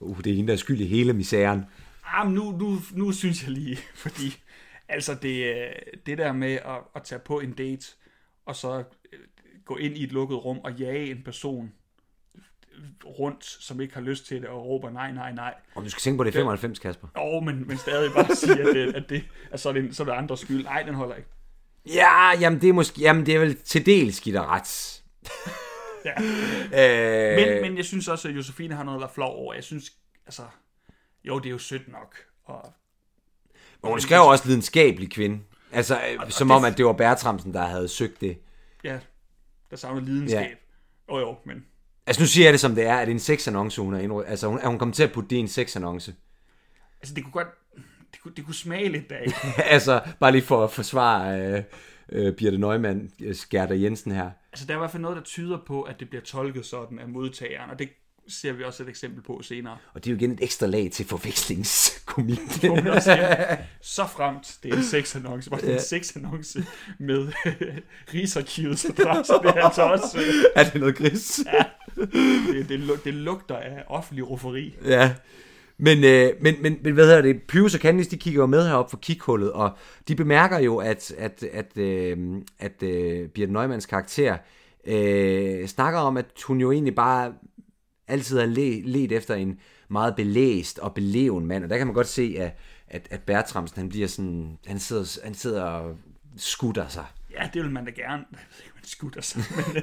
uh, 0.00 0.18
det 0.18 0.32
er 0.32 0.36
hende, 0.36 0.48
der 0.48 0.52
er 0.52 0.58
skyld 0.58 0.80
i 0.80 0.86
hele 0.86 1.12
misæren. 1.12 1.64
Ah, 2.04 2.32
nu, 2.32 2.50
nu, 2.50 2.78
nu 2.92 3.12
synes 3.12 3.42
jeg 3.42 3.50
lige, 3.50 3.76
fordi 4.04 4.36
altså 4.88 5.14
det, 5.14 5.54
øh, 5.54 5.72
det 6.06 6.18
der 6.18 6.32
med 6.32 6.52
at, 6.52 6.78
at 6.94 7.02
tage 7.02 7.18
på 7.18 7.40
en 7.40 7.52
date, 7.52 7.86
og 8.46 8.56
så 8.56 8.84
øh, 9.12 9.18
gå 9.64 9.76
ind 9.76 9.96
i 9.96 10.04
et 10.04 10.12
lukket 10.12 10.44
rum 10.44 10.58
og 10.58 10.72
jage 10.72 11.10
en 11.10 11.22
person 11.24 11.72
rundt, 13.04 13.44
som 13.44 13.80
ikke 13.80 13.94
har 13.94 14.00
lyst 14.00 14.26
til 14.26 14.40
det, 14.42 14.48
og 14.48 14.64
råber 14.66 14.90
nej, 14.90 15.12
nej, 15.12 15.32
nej. 15.32 15.54
Og 15.74 15.84
du 15.84 15.90
skal 15.90 16.00
tænke 16.00 16.16
på, 16.18 16.24
det 16.24 16.30
er 16.30 16.38
95, 16.38 16.78
Kasper. 16.78 17.08
Jo, 17.16 17.22
oh, 17.22 17.44
men, 17.44 17.68
men 17.68 17.78
stadig 17.78 18.12
bare 18.12 18.36
sige, 18.46 18.60
at, 18.60 18.74
det, 18.74 18.94
at, 18.94 19.04
det, 19.08 19.24
at 19.50 19.60
så, 19.60 19.68
er 19.68 19.72
det, 19.72 19.96
så 19.96 20.02
er 20.02 20.04
det 20.04 20.12
andres 20.12 20.40
skyld. 20.40 20.64
Nej, 20.64 20.82
den 20.82 20.94
holder 20.94 21.14
ikke. 21.16 21.28
Ja, 21.94 22.38
jamen 22.40 22.60
det 22.60 22.68
er 22.68 22.72
måske, 22.72 23.00
jamen 23.00 23.26
det 23.26 23.34
er 23.34 23.38
vel 23.38 23.56
til 23.56 23.86
dels 23.86 24.16
skidt 24.16 24.36
og 24.36 24.48
ret. 24.48 25.02
Ja. 26.04 26.22
øh, 26.72 27.36
Men, 27.36 27.62
men 27.62 27.76
jeg 27.76 27.84
synes 27.84 28.08
også, 28.08 28.28
at 28.28 28.36
Josefine 28.36 28.74
har 28.74 28.84
noget 28.84 29.00
være 29.00 29.10
flov 29.14 29.36
over. 29.36 29.54
Jeg 29.54 29.64
synes, 29.64 29.92
altså, 30.26 30.42
jo, 31.24 31.38
det 31.38 31.46
er 31.46 31.50
jo 31.50 31.58
sødt 31.58 31.88
nok. 31.92 32.16
Og, 32.44 32.72
men 33.82 33.90
hun 33.90 34.00
skrev 34.00 34.20
også 34.22 34.46
lidenskabelig 34.48 35.10
kvinde. 35.10 35.40
Altså, 35.72 35.94
og, 35.94 36.24
og 36.26 36.32
som 36.32 36.48
det- 36.48 36.56
om, 36.56 36.64
at 36.64 36.76
det 36.78 36.84
var 36.86 36.92
Bertramsen, 36.92 37.54
der 37.54 37.62
havde 37.64 37.88
søgt 37.88 38.20
det. 38.20 38.38
ja, 38.84 38.98
der 39.70 39.76
savner 39.76 40.00
lidenskab. 40.00 40.58
Jo, 41.10 41.18
jo, 41.18 41.36
men 41.46 41.64
Altså, 42.06 42.22
nu 42.22 42.26
siger 42.26 42.46
jeg 42.46 42.52
det 42.52 42.60
som 42.60 42.74
det 42.74 42.86
er, 42.86 42.96
at 42.96 43.06
det 43.06 43.12
er 43.12 43.14
en 43.14 43.20
sexannonce, 43.20 43.80
hun 43.82 43.94
er 43.94 43.98
indrød. 43.98 44.24
Altså, 44.26 44.48
hun, 44.48 44.58
er 44.58 44.68
hun 44.68 44.78
kommet 44.78 44.94
til 44.94 45.02
at 45.02 45.12
putte 45.12 45.30
det 45.30 45.36
i 45.36 45.38
en 45.38 45.48
sexannonce. 45.48 46.14
altså, 47.00 47.14
det 47.14 47.24
kunne 47.24 47.32
godt, 47.32 47.48
det 48.12 48.20
kunne, 48.22 48.34
det 48.36 48.44
kunne 48.44 48.54
smage 48.54 48.88
lidt 48.88 49.12
af. 49.12 49.26
altså, 49.74 50.00
bare 50.20 50.32
lige 50.32 50.42
for 50.42 50.64
at 50.64 50.70
forsvare 50.70 51.40
øh, 51.40 51.62
øh, 52.12 52.34
Birte 52.34 52.58
Neumann, 52.58 53.12
øh, 53.20 53.36
Gerda 53.50 53.80
Jensen 53.80 54.12
her. 54.12 54.30
Altså, 54.52 54.66
der 54.66 54.72
er 54.72 54.76
i 54.76 54.78
hvert 54.78 54.90
fald 54.90 55.02
noget, 55.02 55.16
der 55.16 55.22
tyder 55.22 55.58
på, 55.66 55.82
at 55.82 56.00
det 56.00 56.08
bliver 56.08 56.22
tolket 56.22 56.66
sådan 56.66 56.98
af 56.98 57.08
modtageren, 57.08 57.70
og 57.70 57.78
det 57.78 57.88
ser 58.30 58.52
vi 58.52 58.64
også 58.64 58.82
et 58.82 58.88
eksempel 58.88 59.22
på 59.22 59.40
senere. 59.42 59.76
Og 59.94 60.04
det 60.04 60.10
er 60.10 60.14
jo 60.14 60.18
igen 60.18 60.32
et 60.32 60.42
ekstra 60.42 60.66
lag 60.66 60.90
til 60.92 61.06
forvekslingskomik. 61.06 62.38
Så 63.80 64.06
fremt, 64.06 64.58
det 64.62 64.72
er 64.72 64.76
en 64.76 64.84
sexannonce, 64.84 65.50
var 65.50 65.56
det 65.56 65.74
en 65.74 65.80
sexannonce 65.80 66.64
med 66.98 67.32
Rigsarkivets 68.14 68.84
adresse, 68.84 69.32
det 69.32 69.46
er 69.46 69.64
altså 69.64 69.82
også, 69.82 70.18
er 70.54 70.64
det 70.64 70.80
noget 70.80 70.96
gris? 70.96 71.40
det, 72.52 72.68
det, 72.68 72.78
lu- 72.78 73.04
det 73.04 73.14
lugter 73.14 73.56
af 73.56 73.84
offentlig 73.86 74.30
rufferi. 74.30 74.76
Ja. 74.84 75.14
Men, 75.78 76.04
øh, 76.04 76.32
men, 76.40 76.54
men, 76.62 76.78
men 76.82 76.94
hvad 76.94 77.06
hedder 77.06 77.22
det? 77.22 77.42
Pius 77.42 77.74
og 77.74 77.80
Candice, 77.80 78.10
de 78.10 78.16
kigger 78.16 78.40
jo 78.40 78.46
med 78.46 78.68
herop 78.68 78.90
for 78.90 78.96
kikhullet, 78.96 79.52
og 79.52 79.70
de 80.08 80.16
bemærker 80.16 80.58
jo, 80.58 80.76
at, 80.76 81.12
at, 81.18 81.42
at, 81.52 81.78
øh, 81.78 82.18
at 82.58 82.82
øh, 82.82 83.28
Birte 83.28 83.52
Neumanns 83.52 83.86
karakter 83.86 84.36
øh, 84.86 85.66
snakker 85.66 86.00
om, 86.00 86.16
at 86.16 86.26
hun 86.46 86.60
jo 86.60 86.72
egentlig 86.72 86.94
bare 86.94 87.32
altid 88.10 88.38
har 88.38 88.46
le, 88.46 88.80
let 88.80 89.12
efter 89.12 89.34
en 89.34 89.58
meget 89.88 90.16
belæst 90.16 90.78
og 90.78 90.94
beleven 90.94 91.46
mand, 91.46 91.64
og 91.64 91.70
der 91.70 91.78
kan 91.78 91.86
man 91.86 91.94
godt 91.94 92.08
se, 92.08 92.36
at, 92.38 92.56
at, 92.88 93.08
at 93.10 93.22
Bertramsen, 93.22 93.78
han 93.78 93.88
bliver 93.88 94.08
sådan, 94.08 94.58
han 94.66 94.78
sidder, 94.78 95.20
han 95.24 95.34
sidder 95.34 95.62
og 95.62 95.96
skutter 96.36 96.88
sig. 96.88 97.04
Ja, 97.32 97.50
det 97.54 97.62
vil 97.62 97.70
man 97.70 97.84
da 97.84 97.90
gerne. 97.90 98.24
Jeg 98.32 98.38
ved 98.50 98.64
ikke, 98.64 98.74
man 98.74 98.84
skutter 98.84 99.20
sig, 99.20 99.42
men 99.56 99.76
øh, 99.76 99.82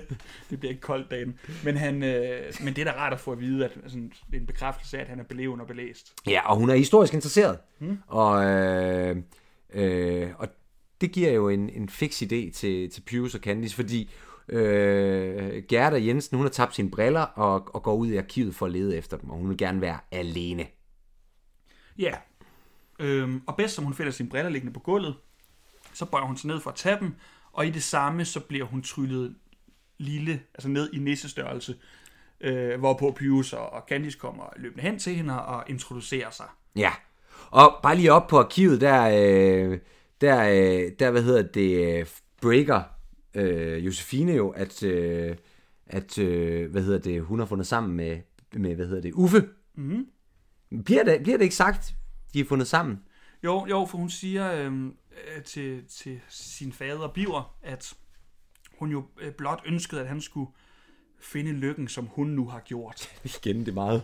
det 0.49 0.59
bliver 0.59 0.69
ikke 0.69 0.81
koldt 0.81 1.11
dagen. 1.11 1.39
Men, 1.63 1.77
han, 1.77 2.03
øh, 2.03 2.53
men 2.63 2.75
det 2.75 2.87
er 2.87 2.91
da 2.91 2.99
rart 2.99 3.13
at 3.13 3.19
få 3.19 3.31
at 3.31 3.39
vide, 3.39 3.65
at 3.65 3.71
sådan, 3.87 4.11
en 4.33 4.45
bekræftelse 4.45 4.97
af, 4.97 5.01
at 5.01 5.07
han 5.07 5.19
er 5.19 5.23
beleven 5.23 5.61
og 5.61 5.67
belæst. 5.67 6.13
Ja, 6.27 6.49
og 6.49 6.57
hun 6.57 6.69
er 6.69 6.75
historisk 6.75 7.13
interesseret. 7.13 7.57
Hmm. 7.79 7.97
Og, 8.07 8.45
øh, 8.45 9.17
øh, 9.73 10.29
og 10.37 10.47
det 11.01 11.11
giver 11.11 11.31
jo 11.31 11.49
en, 11.49 11.69
en 11.69 11.89
fix 11.89 12.21
idé 12.21 12.51
til, 12.51 12.89
til 12.89 13.01
Pius 13.05 13.35
og 13.35 13.41
Candice, 13.41 13.75
fordi 13.75 14.09
øh, 14.49 15.63
Gerda 15.69 16.05
Jensen, 16.05 16.37
hun 16.37 16.45
har 16.45 16.51
tabt 16.51 16.75
sine 16.75 16.91
briller 16.91 17.21
og, 17.21 17.75
og 17.75 17.83
går 17.83 17.95
ud 17.95 18.07
i 18.07 18.17
arkivet 18.17 18.55
for 18.55 18.65
at 18.65 18.71
lede 18.71 18.97
efter 18.97 19.17
dem, 19.17 19.29
og 19.29 19.37
hun 19.37 19.49
vil 19.49 19.57
gerne 19.57 19.81
være 19.81 19.99
alene. 20.11 20.67
Ja. 21.97 22.13
Øhm, 22.99 23.41
og 23.47 23.55
bedst 23.55 23.75
som 23.75 23.83
hun 23.83 23.93
finder 23.93 24.11
sine 24.11 24.29
briller 24.29 24.49
liggende 24.49 24.73
på 24.73 24.79
gulvet, 24.79 25.15
så 25.93 26.05
bøjer 26.05 26.25
hun 26.25 26.37
sig 26.37 26.47
ned 26.47 26.59
for 26.59 26.69
at 26.69 26.75
tage 26.75 26.99
dem, 26.99 27.15
og 27.53 27.67
i 27.67 27.69
det 27.69 27.83
samme, 27.83 28.25
så 28.25 28.39
bliver 28.39 28.65
hun 28.65 28.81
tryllet 28.81 29.35
lille, 29.97 30.41
altså 30.53 30.69
ned 30.69 30.93
i 30.93 30.99
nissestørrelse, 30.99 31.75
øh, 32.41 32.79
hvorpå 32.79 33.11
Pius 33.11 33.53
og, 33.53 33.69
og 33.73 33.83
Candice 33.89 34.19
kommer 34.19 34.43
løbende 34.55 34.83
hen 34.83 34.99
til 34.99 35.15
hende 35.15 35.45
og 35.45 35.63
introducerer 35.67 36.29
sig. 36.29 36.45
Ja, 36.75 36.91
og 37.51 37.79
bare 37.83 37.95
lige 37.95 38.11
op 38.11 38.27
på 38.27 38.39
arkivet, 38.39 38.81
der, 38.81 39.03
øh, 39.03 39.79
der, 40.21 40.49
øh, 40.49 40.91
der 40.99 41.11
hvad 41.11 41.23
hedder 41.23 41.41
det, 41.41 41.99
øh, 41.99 42.05
breaker 42.41 42.96
øh, 43.37 43.85
Josefine 43.85 44.33
jo, 44.33 44.49
at, 44.49 44.83
øh, 44.83 45.35
at 45.85 46.17
øh, 46.17 46.71
hvad 46.71 46.83
hedder 46.83 46.99
det, 46.99 47.21
hun 47.21 47.39
har 47.39 47.45
fundet 47.45 47.67
sammen 47.67 47.95
med, 47.95 48.19
med 48.53 48.75
hvad 48.75 48.87
hedder 48.87 49.01
det, 49.01 49.13
Uffe. 49.13 49.49
Mhm. 49.75 50.07
Bliver, 50.85 51.03
det, 51.03 51.23
bliver 51.23 51.37
det 51.37 51.43
ikke 51.43 51.55
sagt, 51.55 51.95
de 52.33 52.39
har 52.39 52.45
fundet 52.45 52.67
sammen? 52.67 52.99
Jo, 53.43 53.65
jo, 53.69 53.85
for 53.85 53.97
hun 53.97 54.09
siger 54.09 54.53
øhm, 54.53 54.87
øh, 54.87 55.43
til, 55.43 55.83
til 55.89 56.19
sin 56.29 56.73
fader 56.73 57.07
Biver, 57.07 57.57
at 57.63 57.93
hun 58.79 58.91
jo 58.91 59.05
øh, 59.21 59.31
blot 59.31 59.61
ønskede, 59.65 60.01
at 60.01 60.07
han 60.07 60.21
skulle 60.21 60.51
finde 61.19 61.51
lykken, 61.51 61.87
som 61.87 62.05
hun 62.05 62.27
nu 62.27 62.47
har 62.47 62.59
gjort. 62.59 63.09
Igen, 63.45 63.59
det 63.59 63.67
er 63.67 63.73
meget. 63.73 64.01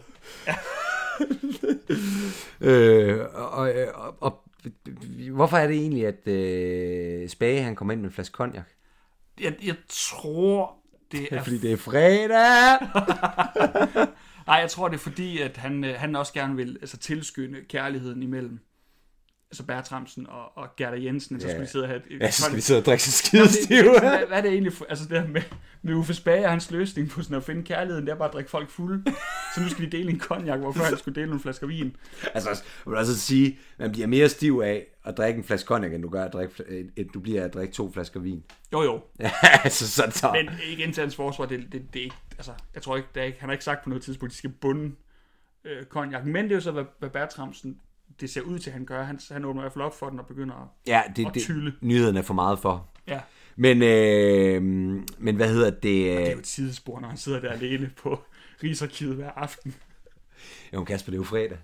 øh, 2.61 3.19
og, 3.33 3.49
og, 3.49 3.71
og, 3.93 4.15
og, 4.21 4.43
hvorfor 5.31 5.57
er 5.57 5.67
det 5.67 5.75
egentlig, 5.75 6.07
at 6.07 6.27
øh, 6.27 7.29
Spage 7.29 7.61
han 7.61 7.75
kommer 7.75 7.91
ind 7.91 8.01
med 8.01 8.09
en 8.09 8.13
flaske 8.13 8.33
cognac? 8.33 8.65
Jeg, 9.39 9.55
jeg 9.63 9.75
tror, 9.89 10.75
det 11.11 11.27
er... 11.31 11.43
Fordi 11.43 11.57
det 11.57 11.71
er 11.71 11.77
fredag! 11.77 12.79
Nej, 14.47 14.55
jeg 14.55 14.69
tror, 14.69 14.87
det 14.87 14.95
er 14.95 14.99
fordi, 14.99 15.41
at 15.41 15.57
han, 15.57 15.83
øh, 15.83 15.95
han 15.95 16.15
også 16.15 16.33
gerne 16.33 16.55
vil 16.55 16.77
altså, 16.81 16.97
tilskynde 16.97 17.61
kærligheden 17.69 18.23
imellem 18.23 18.59
altså 19.53 19.63
Bertramsen 19.65 20.27
og, 20.29 20.57
og 20.57 20.67
Gerda 20.77 21.03
Jensen, 21.03 21.39
så 21.39 21.47
Ja. 21.47 21.53
skulle 21.53 21.65
de 21.65 21.71
sidde 21.71 21.83
og 21.83 21.89
have 21.89 22.01
et, 22.09 22.21
ja, 22.21 22.31
så 22.31 22.41
skal 22.43 22.55
de 22.55 22.61
sidde 22.61 22.79
og 22.79 22.85
drikke 22.85 23.03
sig 23.03 23.33
Jamen, 23.33 23.47
skide 23.49 23.83
det, 23.83 23.93
det, 23.93 23.99
hvad, 24.01 24.27
hvad 24.27 24.37
er 24.37 24.41
det 24.41 24.51
egentlig 24.51 24.73
for, 24.73 24.85
altså 24.89 25.05
det 25.09 25.21
her 25.21 25.27
med, 25.27 25.41
med 25.81 25.93
Uffe 25.93 26.13
Spage 26.13 26.45
og 26.45 26.49
hans 26.51 26.71
løsning 26.71 27.09
på 27.09 27.21
sådan 27.23 27.37
at 27.37 27.43
finde 27.43 27.63
kærligheden, 27.63 28.05
det 28.05 28.11
er 28.11 28.15
bare 28.17 28.27
at 28.27 28.33
drikke 28.33 28.49
folk 28.51 28.69
fulde. 28.69 29.03
Så 29.55 29.61
nu 29.61 29.69
skal 29.69 29.85
de 29.91 29.97
dele 29.97 30.09
en 30.11 30.19
cognac, 30.19 30.59
hvor 30.59 30.71
før 30.71 30.83
han 30.83 30.97
skulle 30.97 31.15
dele 31.15 31.27
nogle 31.27 31.41
flasker 31.41 31.67
vin. 31.67 31.95
Altså, 32.33 32.49
jeg 32.49 32.91
vil 32.91 32.97
altså 32.97 33.19
sige, 33.19 33.59
man 33.79 33.91
bliver 33.91 34.07
mere 34.07 34.29
stiv 34.29 34.61
af 34.65 34.85
at 35.05 35.17
drikke 35.17 35.37
en 35.37 35.43
flaske 35.43 35.67
cognac, 35.67 35.93
end 35.93 36.01
du, 36.03 36.09
gør 36.09 36.23
at 36.25 36.33
drikke, 36.33 36.63
end 36.95 37.09
du 37.09 37.19
bliver 37.19 37.43
at 37.45 37.53
drikke 37.53 37.73
to 37.73 37.91
flasker 37.91 38.19
vin. 38.19 38.43
Jo 38.73 38.81
jo, 38.83 39.01
altså, 39.63 39.91
så, 39.91 40.03
så. 40.11 40.31
men 40.31 40.49
igen 40.71 40.93
til 40.93 41.01
hans 41.01 41.15
forsvar, 41.15 41.45
det, 41.45 41.59
det, 41.71 41.81
det 41.93 41.99
er 41.99 42.03
ikke, 42.03 42.15
altså, 42.37 42.51
jeg 42.73 42.81
tror 42.81 42.95
ikke, 42.97 43.09
det 43.15 43.21
er 43.21 43.25
ikke, 43.25 43.39
han 43.39 43.49
har 43.49 43.53
ikke 43.53 43.63
sagt 43.65 43.83
på 43.83 43.89
noget 43.89 44.03
tidspunkt, 44.03 44.29
at 44.29 44.33
de 44.33 44.37
skal 44.37 44.49
bunde 44.49 44.91
øh, 45.65 45.85
cognac. 45.85 46.21
Men 46.25 46.43
det 46.45 46.51
er 46.51 46.55
jo 46.55 46.61
så, 46.61 46.71
hvad, 46.71 46.83
hvad 46.99 47.09
Bertramsen, 47.09 47.77
det 48.21 48.29
ser 48.29 48.41
ud 48.41 48.59
til, 48.59 48.69
at 48.69 48.73
han 48.73 48.85
gør. 48.85 49.03
Han, 49.03 49.19
han 49.31 49.45
åbner 49.45 49.61
i 49.61 49.63
hvert 49.63 49.73
fald 49.73 49.83
op 49.85 49.99
for 49.99 50.09
den 50.09 50.19
og 50.19 50.25
begynder 50.25 50.55
at, 50.55 50.67
Ja, 50.87 51.01
det, 51.15 51.25
og 51.25 51.33
det, 51.33 51.41
tylle. 51.43 51.73
nyheden 51.81 52.17
er 52.17 52.21
for 52.21 52.33
meget 52.33 52.59
for. 52.59 52.87
ja. 53.07 53.19
Men, 53.55 53.81
øh, 53.83 54.61
men 55.17 55.35
hvad 55.35 55.49
hedder 55.49 55.69
det? 55.69 55.83
Det 55.83 56.13
er 56.13 56.21
Øh, 56.27 56.31
jo 56.33 56.39
et 56.39 56.47
sidespor, 56.47 56.99
når 56.99 57.07
han 57.07 57.17
sidder 57.17 57.39
der 57.39 57.51
alene 57.51 57.89
på 58.03 58.19
Rigsarkivet 58.63 59.15
hver 59.15 59.31
aften. 59.35 59.75
jo, 60.73 60.83
Kasper, 60.83 61.11
det 61.11 61.17
er 61.17 61.19
jo 61.19 61.23
fredag. 61.23 61.57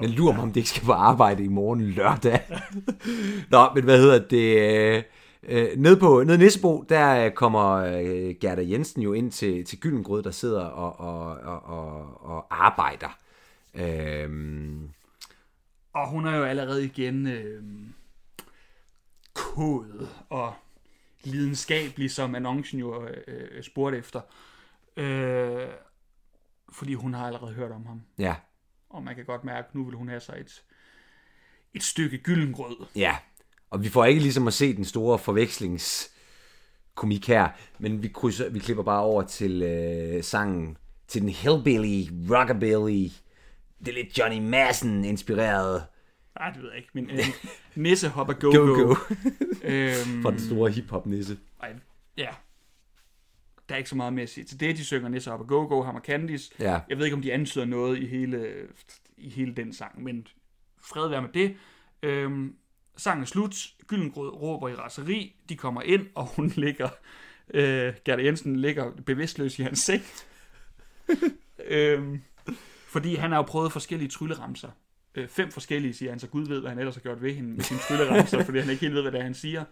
Men 0.00 0.10
lurer 0.10 0.32
mig, 0.34 0.42
om 0.42 0.48
det 0.48 0.56
ikke 0.56 0.68
skal 0.68 0.82
på 0.84 0.92
arbejde 0.92 1.44
i 1.44 1.48
morgen 1.48 1.80
lørdag. 1.82 2.40
Nå, 3.50 3.68
men 3.74 3.84
hvad 3.84 3.98
hedder 4.00 4.18
det? 4.28 4.58
Øh, 4.96 5.02
øh, 5.42 5.68
ned 5.76 5.96
på 5.96 6.22
ned 6.26 6.34
i 6.34 6.38
Nissebo, 6.38 6.84
der 6.88 7.28
kommer 7.30 7.72
øh, 7.74 8.34
Gerda 8.40 8.62
Jensen 8.70 9.02
jo 9.02 9.12
ind 9.12 9.32
til, 9.32 9.64
til 9.64 9.80
Gyllengrød, 9.80 10.22
der 10.22 10.30
sidder 10.30 10.64
og, 10.64 11.00
og, 11.00 11.36
og, 11.36 11.62
og, 11.64 12.24
og 12.30 12.46
arbejder. 12.64 13.18
Øhm, 13.74 14.88
Og 15.96 16.08
hun 16.08 16.26
er 16.26 16.36
jo 16.36 16.44
allerede 16.44 16.84
igen 16.84 17.26
øh, 17.26 17.62
kod 19.34 20.08
og 20.30 20.54
lidenskabelig, 21.24 22.10
som 22.10 22.34
annoncen 22.34 22.78
jo 22.78 23.06
øh, 23.06 23.62
spurgte 23.62 23.98
efter. 23.98 24.20
Øh, 24.96 25.68
fordi 26.72 26.94
hun 26.94 27.14
har 27.14 27.26
allerede 27.26 27.52
hørt 27.52 27.72
om 27.72 27.86
ham. 27.86 28.02
ja, 28.18 28.34
Og 28.90 29.02
man 29.02 29.14
kan 29.14 29.24
godt 29.24 29.44
mærke, 29.44 29.68
at 29.68 29.74
nu 29.74 29.84
vil 29.84 29.94
hun 29.94 30.08
have 30.08 30.20
sig 30.20 30.36
et, 30.40 30.62
et 31.74 31.82
stykke 31.82 32.18
gyldengrød. 32.18 32.86
ja. 32.96 33.16
Og 33.70 33.82
vi 33.82 33.88
får 33.88 34.04
ikke 34.04 34.20
ligesom 34.20 34.46
at 34.46 34.54
se 34.54 34.76
den 34.76 34.84
store 34.84 35.18
forvekslingskomik 35.18 37.28
her, 37.28 37.48
men 37.78 38.02
vi, 38.02 38.08
krydser, 38.08 38.48
vi 38.48 38.58
klipper 38.58 38.82
bare 38.82 39.02
over 39.02 39.22
til 39.22 39.62
øh, 39.62 40.24
sangen, 40.24 40.76
til 41.08 41.22
den 41.22 41.28
hillbilly, 41.28 42.10
rockabilly, 42.30 43.08
det 43.78 43.88
er 43.88 43.92
lidt 43.92 44.18
Johnny 44.18 44.38
Madsen 44.38 45.04
inspireret 45.04 45.86
Nej, 46.38 46.50
det 46.50 46.62
ved 46.62 46.68
jeg 46.68 46.78
ikke, 46.78 46.90
men 46.92 47.10
øh, 47.10 47.24
Nisse 47.74 48.08
hopper 48.08 48.34
go 48.34 48.50
Go 48.50 48.66
go. 48.66 48.74
Go 48.74 48.94
øhm, 49.64 50.22
fra 50.22 50.30
den 50.30 50.40
store 50.40 50.70
hiphop-nisse. 50.70 51.38
ej, 51.60 51.74
ja. 52.16 52.28
Der 53.68 53.74
er 53.74 53.76
ikke 53.76 53.90
så 53.90 53.96
meget 53.96 54.12
mere 54.12 54.22
at 54.22 54.28
sige 54.28 54.44
til 54.44 54.60
det. 54.60 54.76
De 54.76 54.84
synger 54.84 55.08
Nisse 55.08 55.30
hopper 55.30 55.46
go 55.46 55.66
go, 55.66 55.82
ham 55.82 55.94
og 55.94 56.00
Candice. 56.00 56.52
Ja. 56.60 56.80
Jeg 56.88 56.98
ved 56.98 57.04
ikke, 57.04 57.16
om 57.16 57.22
de 57.22 57.32
antyder 57.32 57.64
noget 57.64 57.98
i 57.98 58.06
hele, 58.06 58.66
i 59.16 59.30
hele 59.30 59.54
den 59.54 59.72
sang, 59.72 60.02
men 60.02 60.26
fred 60.80 61.08
være 61.08 61.22
med 61.22 61.30
det. 61.34 61.56
Øhm, 62.02 62.56
sangen 62.96 63.22
er 63.22 63.26
slut. 63.26 63.54
Gyllengrød 63.86 64.28
råber 64.28 64.68
i 64.68 64.74
raseri. 64.74 65.36
De 65.48 65.56
kommer 65.56 65.82
ind, 65.82 66.06
og 66.14 66.26
hun 66.26 66.48
ligger... 66.66 66.88
Øh, 67.54 67.94
Gerda 68.04 68.24
Jensen 68.24 68.56
ligger 68.56 68.90
bevidstløs 69.06 69.58
i 69.58 69.62
hans 69.62 69.78
seng. 69.78 70.02
øhm, 71.68 72.22
fordi 72.86 73.14
han 73.14 73.30
har 73.30 73.38
jo 73.38 73.42
prøvet 73.42 73.72
forskellige 73.72 74.08
trylleramser. 74.08 74.70
Øh, 75.14 75.28
fem 75.28 75.50
forskellige, 75.50 75.94
siger 75.94 76.10
han, 76.10 76.18
så 76.18 76.26
Gud 76.26 76.46
ved, 76.46 76.60
hvad 76.60 76.70
han 76.70 76.78
ellers 76.78 76.94
har 76.94 77.02
gjort 77.02 77.22
ved 77.22 77.32
hende 77.34 77.50
med 77.50 77.60
sine 77.64 77.80
trylleramser, 77.80 78.42
fordi 78.44 78.58
han 78.58 78.70
ikke 78.70 78.80
helt 78.80 78.94
ved, 78.94 79.02
hvad 79.02 79.12
det 79.12 79.18
er, 79.20 79.24
han 79.24 79.34
siger. 79.34 79.64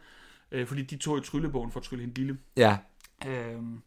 Øh, 0.53 0.66
fordi 0.66 0.83
de 0.83 0.96
tog 0.96 1.18
i 1.18 1.20
tryllebogen 1.20 1.72
for 1.72 1.81
at 1.81 1.85
trylle 1.85 2.00
hende 2.05 2.14
lille. 2.20 2.38
Ja, 2.57 2.77
Øhm, 3.27 3.83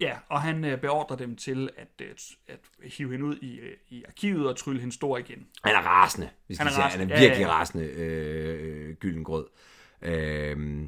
ja, 0.00 0.16
og 0.28 0.42
han 0.42 0.64
øh, 0.64 0.80
beordrer 0.80 1.16
dem 1.16 1.36
til 1.36 1.70
at, 1.76 1.88
øh, 2.02 2.08
at 2.48 2.58
hive 2.82 3.10
hende 3.12 3.24
ud 3.26 3.36
i, 3.36 3.56
øh, 3.58 3.76
i 3.88 4.04
arkivet 4.08 4.48
og 4.48 4.56
trylle 4.56 4.80
hende 4.80 4.94
stor 4.94 5.18
igen. 5.18 5.46
han 5.64 5.74
er 5.74 5.80
rasende. 5.80 6.30
Hvis 6.46 6.58
Han 6.58 6.66
er 6.66 6.70
er, 6.70 6.74
han 6.74 6.82
rasende. 6.84 7.04
er 7.14 7.18
Ja, 7.18 7.22
ja, 7.22 7.28
virkelig 7.28 7.46
ja. 7.46 7.52
rasende, 7.52 7.84
øh, 7.84 8.88
øh, 8.88 8.94
Gyllengrød. 8.96 9.46
Øh, 10.02 10.82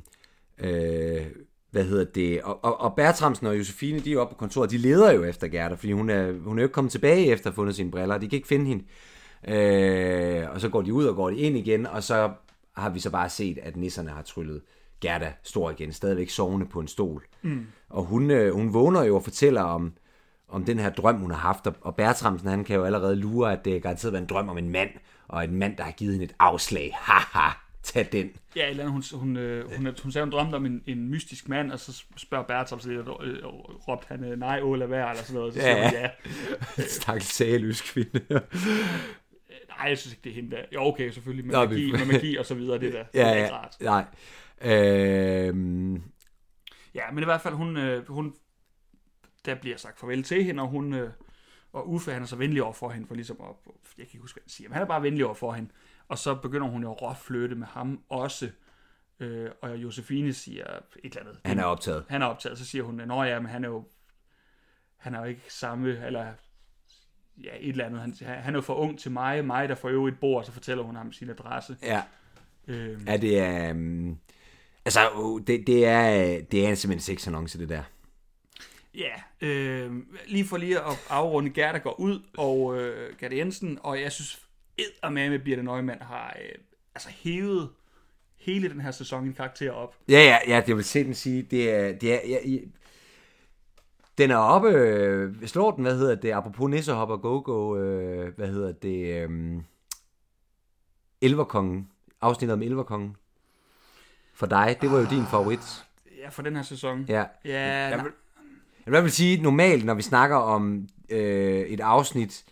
øh, 0.59 1.27
hvad 1.77 1.85
hedder 1.85 2.05
det? 2.05 2.43
Og, 2.43 2.65
og, 2.65 2.81
og 2.81 2.95
Bertramsen 2.97 3.47
og 3.47 3.59
Josefine, 3.59 4.01
de 4.01 4.13
er 4.13 4.19
oppe 4.19 4.35
på 4.35 4.39
kontoret, 4.39 4.71
de 4.71 4.79
leder 4.79 5.13
jo 5.13 5.25
efter 5.25 5.49
Gerda, 5.49 5.75
fordi 5.75 5.93
hun 5.93 6.11
er, 6.11 6.33
hun 6.45 6.59
er 6.59 6.63
jo 6.63 6.67
ikke 6.67 6.73
kommet 6.73 6.93
tilbage 6.93 7.27
efter 7.27 7.47
at 7.47 7.53
have 7.53 7.55
fundet 7.55 7.77
sine 7.77 7.91
briller, 7.91 8.19
de 8.19 8.29
kan 8.29 8.37
ikke 8.37 8.49
finde 8.49 8.67
hende. 8.67 8.85
Øh, 9.49 10.51
og 10.51 10.61
så 10.61 10.69
går 10.69 10.83
de 10.83 10.93
ud 10.95 11.05
og 11.05 11.17
går 11.17 11.31
de 11.31 11.37
ind 11.37 11.57
igen, 11.57 11.87
og 11.87 12.03
så 12.03 12.31
har 12.77 12.91
vi 12.91 13.01
så 13.01 13.11
bare 13.11 13.29
set, 13.29 13.59
at 13.63 13.77
nisserne 13.77 14.11
har 14.11 14.23
tryllet 14.23 14.61
Gerda 15.01 15.33
stor 15.43 15.71
igen, 15.71 15.93
stadigvæk 15.93 16.31
sovende 16.31 16.67
på 16.67 16.81
en 16.81 16.89
stol. 16.89 17.25
Mm. 17.43 17.67
Og 17.91 18.05
hun, 18.05 18.31
øh, 18.31 18.55
hun 18.55 18.75
vågner 18.75 19.03
jo 19.05 19.15
og 19.17 19.25
fortæller 19.25 19.63
om, 19.63 19.93
om 20.49 20.65
den 20.65 20.79
her 20.79 20.91
drøm, 20.91 21.17
hun 21.17 21.31
har 21.31 21.39
haft, 21.39 21.67
og- 21.81 21.95
Bertramsen, 21.97 22.49
han 22.49 22.65
kan 22.65 22.77
jo 22.77 22.85
allerede 22.85 23.17
lure, 23.17 23.53
at 23.53 23.65
det 23.65 23.83
garanteret 23.83 24.13
var 24.13 24.19
en 24.19 24.27
drøm 24.27 24.49
om 24.49 24.59
en 24.59 24.69
mand, 24.69 24.91
og 25.29 25.45
en 25.45 25.55
mand, 25.55 25.77
der 25.77 25.85
har 25.85 25.91
givet 25.93 26.13
hende 26.13 26.25
et 26.25 26.35
afslag. 26.39 26.93
Haha, 26.95 27.51
tag 27.87 28.09
den. 28.13 28.31
Ja, 28.57 28.71
eller 28.71 28.85
andet, 28.85 28.93
hun, 29.13 29.21
hun, 29.21 29.37
øh, 29.37 29.77
hun, 29.77 29.89
hun 30.03 30.13
sagde, 30.13 30.25
hun 30.25 30.33
drømte 30.33 30.55
om 30.57 30.67
en, 30.67 30.83
en 30.87 31.09
mystisk 31.09 31.49
mand, 31.49 31.73
og 31.73 31.81
så 31.81 32.03
spørger 32.17 32.45
Bertram, 32.45 32.81
så 32.81 32.91
øh, 32.91 32.99
øh, 32.99 33.45
råbte 33.89 34.07
han, 34.09 34.25
øh, 34.25 34.39
nej, 34.39 34.61
åh, 34.63 34.79
lad 34.79 34.87
være, 34.87 35.11
eller 35.11 35.23
sådan 35.23 35.39
noget. 35.41 35.55
Så 35.55 35.61
Ja. 35.61 35.85
hun, 35.91 35.99
ja. 35.99 36.11
Stakkels 36.89 37.27
sageløs 37.27 37.81
kvinde. 37.93 38.21
Nej, 39.69 39.89
jeg 39.89 39.99
synes 39.99 40.13
ikke, 40.13 40.25
det 40.25 40.31
er 40.31 40.35
hende 40.35 40.51
der. 40.57 40.63
Jo, 40.75 40.81
okay, 40.83 41.11
selvfølgelig, 41.11 41.47
med, 41.47 41.55
Nå, 41.55 41.65
magi, 41.65 41.85
vi- 41.85 41.93
med 41.93 42.05
magi 42.07 42.37
og 42.37 42.47
så 42.47 42.55
videre, 42.55 42.79
det 42.81 42.93
der. 42.93 43.03
det 43.05 43.19
ja, 43.19 43.29
er 43.29 43.35
ikke 43.35 43.47
ja, 43.47 43.57
rart. 43.57 43.77
nej. 43.81 44.05
Øhm, 45.49 46.03
Ja, 46.95 47.03
men 47.13 47.23
i 47.23 47.25
hvert 47.25 47.41
fald, 47.41 47.55
hun, 47.55 47.77
øh, 47.77 48.09
hun 48.09 48.35
der 49.45 49.55
bliver 49.55 49.77
sagt 49.77 50.01
farvel 50.01 50.23
til 50.23 50.45
hende, 50.45 50.63
og 50.63 50.69
hun, 50.69 50.95
øh, 50.95 51.11
og 51.77 51.91
Uffe, 51.91 52.13
han 52.13 52.23
er 52.23 52.27
så 52.27 52.37
venlig 52.37 52.63
over 52.63 52.73
for 52.73 52.91
hende, 52.91 53.07
for 53.07 53.15
ligesom 53.15 53.41
at, 53.41 53.73
jeg 53.99 54.07
kan 54.07 54.15
ikke 54.15 54.19
huske, 54.19 54.37
hvad 54.37 54.43
han 54.43 54.51
siger, 54.51 54.69
men 54.69 54.75
han 54.75 54.83
er 54.83 54.87
bare 54.87 55.03
venlig 55.03 55.25
over 55.25 55.35
for 55.35 55.53
hende. 55.53 55.71
Og 56.09 56.19
så 56.19 56.35
begynder 56.35 56.67
hun 56.69 56.83
jo 56.83 56.93
at 56.93 57.03
råflytte 57.03 57.57
med 57.57 57.67
ham 57.67 58.03
også, 58.09 58.51
øh, 59.21 59.51
og 59.63 59.77
Josefine 59.77 60.33
siger 60.33 60.65
et 61.05 61.17
eller 61.17 61.21
andet. 61.21 61.41
han 61.45 61.59
er 61.59 61.65
optaget. 61.65 62.05
han 62.09 62.23
er 62.23 62.27
optaget, 62.27 62.59
så 62.59 62.65
siger 62.65 62.85
hun, 62.85 62.95
nå 62.95 63.23
ja, 63.23 63.41
men 63.41 63.51
han 63.51 63.65
er 63.65 63.69
jo, 63.69 63.85
han 64.97 65.15
er 65.15 65.19
jo 65.19 65.25
ikke 65.25 65.43
samme, 65.49 66.07
eller 66.07 66.33
ja, 67.45 67.51
et 67.61 67.69
eller 67.69 67.85
andet. 67.87 68.01
Han, 68.01 68.15
han 68.27 68.55
er 68.55 68.59
jo 68.59 68.63
for 68.63 68.75
ung 68.75 68.99
til 68.99 69.11
mig, 69.11 69.45
mig 69.45 69.69
der 69.69 69.75
får 69.75 69.89
øve 69.89 70.09
et 70.09 70.19
bord, 70.21 70.45
så 70.45 70.53
fortæller 70.53 70.85
hun 70.85 70.97
ham 70.97 71.13
sin 71.13 71.31
adresse. 71.31 71.77
Ja. 71.83 72.03
Øh, 72.67 73.07
Ja, 73.07 73.17
det 73.17 73.39
er... 73.41 73.71
Um, 73.71 74.19
altså, 74.85 75.01
uh, 75.17 75.41
det, 75.47 75.67
det, 75.67 75.87
er, 75.87 76.41
det 76.43 76.67
er 76.67 76.75
simpelthen 76.75 76.93
en 76.93 77.01
sexannonce, 77.01 77.59
det 77.59 77.69
der. 77.69 77.83
Ja, 78.97 79.47
øh, 79.47 79.93
lige 80.27 80.45
for 80.45 80.57
lige 80.57 80.79
at 80.81 81.07
afrunde, 81.11 81.51
Gerda 81.51 81.79
går 81.79 82.01
ud, 82.01 82.23
og 82.39 82.79
øh, 82.81 83.17
Gerda 83.19 83.37
Jensen, 83.37 83.79
og 83.83 84.01
jeg 84.01 84.13
synes, 84.13 84.43
med 85.11 85.39
Birte 85.39 85.63
Neumann 85.63 86.03
har 86.03 86.37
øh, 86.43 86.55
altså 86.95 87.09
hævet 87.09 87.71
hele 88.37 88.69
den 88.69 88.81
her 88.81 88.91
sæson 88.91 89.25
en 89.25 89.35
karakter 89.35 89.71
op. 89.71 89.97
Ja, 90.09 90.21
ja, 90.21 90.39
ja, 90.55 90.63
det 90.67 90.77
vil 90.77 91.07
den 91.07 91.15
sige, 91.15 91.43
det 91.43 91.71
er, 91.71 91.93
det 91.99 92.15
er, 92.15 92.29
ja, 92.29 92.39
i, 92.45 92.69
den 94.19 94.31
er 94.31 94.37
oppe, 94.37 94.69
øh, 94.69 95.47
slår 95.47 95.71
den, 95.71 95.83
hvad 95.83 95.99
hedder 95.99 96.15
det, 96.15 96.33
apropos 96.33 96.71
Nissehop 96.71 97.11
og 97.11 97.21
Go-Go, 97.23 97.77
øh, 97.77 98.37
hvad 98.37 98.49
hedder 98.49 98.73
det, 98.73 99.23
øh, 99.23 99.63
Elverkongen, 101.21 101.91
afsnittet 102.21 102.55
om 102.55 102.63
Elverkongen. 102.63 103.17
For 104.35 104.47
dig, 104.47 104.79
det 104.81 104.91
var 104.91 104.99
jo 104.99 105.07
din 105.11 105.27
favorit. 105.27 105.87
Ja, 106.19 106.29
for 106.29 106.43
den 106.43 106.57
her 106.57 106.63
sæson. 106.63 107.05
Ja. 107.09 107.25
Ja, 107.45 107.89
Jeg 107.89 108.05
jeg 108.95 109.03
vil 109.03 109.13
sige, 109.13 109.43
normalt, 109.43 109.85
når 109.85 109.95
vi 109.95 110.03
snakker 110.03 110.37
om 110.37 110.89
øh, 111.11 111.61
et 111.61 111.81
afsnit, 111.81 112.45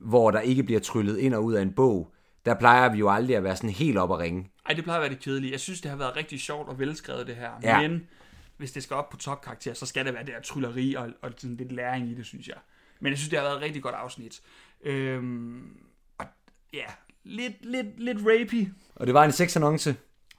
hvor 0.00 0.30
der 0.30 0.40
ikke 0.40 0.62
bliver 0.62 0.80
tryllet 0.80 1.18
ind 1.18 1.34
og 1.34 1.44
ud 1.44 1.54
af 1.54 1.62
en 1.62 1.72
bog, 1.72 2.12
der 2.46 2.54
plejer 2.54 2.92
vi 2.92 2.98
jo 2.98 3.10
aldrig 3.10 3.36
at 3.36 3.44
være 3.44 3.56
sådan 3.56 3.70
helt 3.70 3.98
op 3.98 4.12
at 4.12 4.18
ringe. 4.18 4.50
ej, 4.66 4.74
det 4.74 4.84
plejer 4.84 4.98
at 4.98 5.02
være 5.02 5.10
det 5.10 5.20
kedelige. 5.20 5.52
Jeg 5.52 5.60
synes, 5.60 5.80
det 5.80 5.90
har 5.90 5.98
været 5.98 6.16
rigtig 6.16 6.40
sjovt 6.40 6.68
og 6.68 6.78
velskrevet, 6.78 7.26
det 7.26 7.36
her. 7.36 7.50
Ja. 7.62 7.88
Men 7.88 8.08
hvis 8.56 8.72
det 8.72 8.82
skal 8.82 8.96
op 8.96 9.10
på 9.10 9.16
topkarakter, 9.16 9.74
så 9.74 9.86
skal 9.86 10.06
det 10.06 10.14
være 10.14 10.24
det 10.24 10.34
her 10.34 10.40
trylleri 10.42 10.94
og, 10.94 11.08
og 11.22 11.32
sådan 11.36 11.56
lidt 11.56 11.72
læring 11.72 12.08
i 12.08 12.14
det, 12.14 12.26
synes 12.26 12.48
jeg. 12.48 12.56
Men 13.00 13.10
jeg 13.10 13.18
synes, 13.18 13.28
det 13.30 13.38
har 13.38 13.46
været 13.46 13.56
et 13.56 13.62
rigtig 13.62 13.82
godt 13.82 13.94
afsnit. 13.94 14.40
Øhm, 14.84 15.76
og 16.18 16.26
ja, 16.72 16.84
lidt, 17.24 17.64
lidt, 17.64 18.00
lidt 18.00 18.18
rapey, 18.18 18.68
Og 18.94 19.06
det 19.06 19.14
var 19.14 19.24
en 19.24 19.32
sexannonce. 19.32 19.96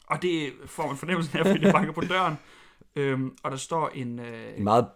Og 0.08 0.22
det 0.22 0.54
får 0.66 0.88
man 0.88 0.98
fornemmelsen 0.98 1.40
af, 1.40 1.46
fordi 1.46 1.60
det 1.66 1.74
banker 1.74 1.92
på 1.92 2.02
døren. 2.02 2.36
Øhm, 2.96 3.38
og 3.44 3.52
der 3.52 3.58
står 3.58 3.90
en, 3.90 4.20
øh, 4.20 4.58
En 4.58 4.64
meget 4.64 4.88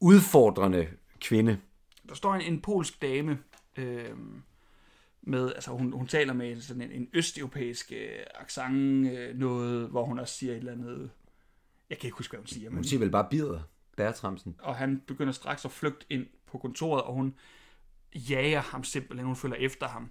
udfordrende 0.00 0.88
kvinde. 1.20 1.60
der 2.08 2.14
står 2.14 2.34
en, 2.34 2.40
en 2.40 2.60
polsk 2.60 3.02
dame, 3.02 3.38
øh, 3.76 4.16
med, 5.22 5.52
altså 5.54 5.70
hun, 5.70 5.92
hun 5.92 6.06
taler 6.06 6.32
med 6.32 6.60
sådan 6.60 6.82
en, 6.82 6.90
en 6.90 7.08
østeuropæisk 7.12 7.92
øh, 7.92 8.18
accent, 8.34 9.06
øh, 9.06 9.36
noget, 9.38 9.88
hvor 9.88 10.04
hun 10.04 10.18
også 10.18 10.34
siger 10.34 10.52
et 10.52 10.58
eller 10.58 10.72
andet, 10.72 11.10
jeg 11.90 11.98
kan 11.98 12.06
ikke 12.06 12.16
huske, 12.16 12.32
hvad 12.32 12.40
hun 12.40 12.46
siger, 12.46 12.70
men, 12.70 12.76
Hun 12.76 12.84
siger 12.84 13.00
vel 13.00 13.10
bare 13.10 13.26
bider, 13.30 13.60
Bertramsen. 13.96 14.56
og 14.58 14.76
han 14.76 15.02
begynder 15.06 15.32
straks 15.32 15.64
at 15.64 15.70
flygte 15.70 16.06
ind 16.10 16.26
på 16.46 16.58
kontoret, 16.58 17.02
og 17.02 17.14
hun 17.14 17.34
jager 18.14 18.60
ham 18.60 18.84
simpelthen, 18.84 19.26
hun 19.26 19.36
følger 19.36 19.56
efter 19.56 19.88
ham. 19.88 20.10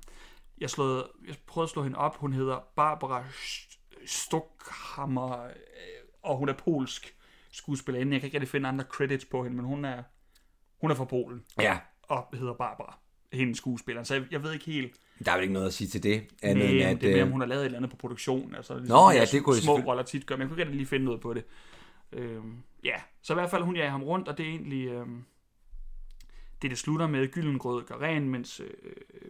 Jeg, 0.57 0.69
slået, 0.69 1.07
jeg 1.27 1.35
prøvede 1.47 1.65
at 1.65 1.69
slå 1.69 1.83
hende 1.83 1.97
op, 1.97 2.15
hun 2.15 2.33
hedder 2.33 2.67
Barbara 2.75 3.23
Stockhammer, 4.05 5.43
øh, 5.43 5.51
og 6.21 6.37
hun 6.37 6.49
er 6.49 6.53
polsk 6.53 7.15
skuespillerinde. 7.51 8.13
Jeg 8.13 8.21
kan 8.21 8.27
ikke 8.27 8.37
rigtig 8.37 8.49
finde 8.49 8.69
andre 8.69 8.85
credits 8.85 9.25
på 9.25 9.43
hende, 9.43 9.55
men 9.57 9.65
hun 9.65 9.85
er, 9.85 10.03
hun 10.81 10.91
er 10.91 10.95
fra 10.95 11.05
Polen, 11.05 11.43
Ja, 11.59 11.77
og 12.03 12.27
hedder 12.33 12.53
Barbara, 12.53 12.97
hende 13.33 13.55
skuespilleren. 13.55 14.05
Så 14.05 14.13
jeg, 14.13 14.23
jeg 14.31 14.43
ved 14.43 14.53
ikke 14.53 14.65
helt, 14.65 14.95
der 15.25 15.31
er 15.31 15.35
vel 15.35 15.41
ikke 15.41 15.53
noget 15.53 15.67
at 15.67 15.73
sige 15.73 15.87
til 15.87 16.03
det. 16.03 16.27
Andet 16.43 16.63
Nej, 16.65 16.73
end 16.73 16.81
at, 16.83 17.01
det 17.01 17.09
er 17.09 17.13
mere, 17.13 17.23
om 17.23 17.27
øh, 17.27 17.31
hun 17.31 17.41
har 17.41 17.47
lavet 17.47 17.61
et 17.61 17.65
eller 17.65 17.77
andet 17.77 17.91
på 17.91 17.97
produktion. 17.97 18.55
Altså, 18.55 18.73
ligesom 18.77 18.97
Nå, 18.97 19.11
ja, 19.11 19.13
det 19.13 19.17
kunne 19.19 19.31
jeg 19.31 19.41
Små 19.43 19.53
selvfølgelig- 19.53 19.87
roller 19.87 20.03
tit 20.03 20.25
gør, 20.25 20.35
men 20.35 20.41
jeg 20.41 20.49
kunne 20.49 20.61
ikke 20.61 20.73
lige 20.75 20.85
finde 20.85 21.05
noget 21.05 21.21
på 21.21 21.33
det. 21.33 21.43
Øhm, 22.11 22.57
ja, 22.83 22.95
så 23.21 23.33
i 23.33 23.35
hvert 23.35 23.49
fald 23.49 23.63
hun 23.63 23.75
jager 23.75 23.89
ham 23.89 24.03
rundt, 24.03 24.27
og 24.27 24.37
det 24.37 24.45
er 24.45 24.49
egentlig... 24.49 24.87
Øhm, 24.87 25.23
det, 26.61 26.69
det 26.71 26.77
slutter 26.79 27.07
med, 27.07 27.27
Gyllengrød 27.31 27.83
gør 27.83 27.95
ren, 28.01 28.29
mens 28.29 28.59
øh, 28.59 28.69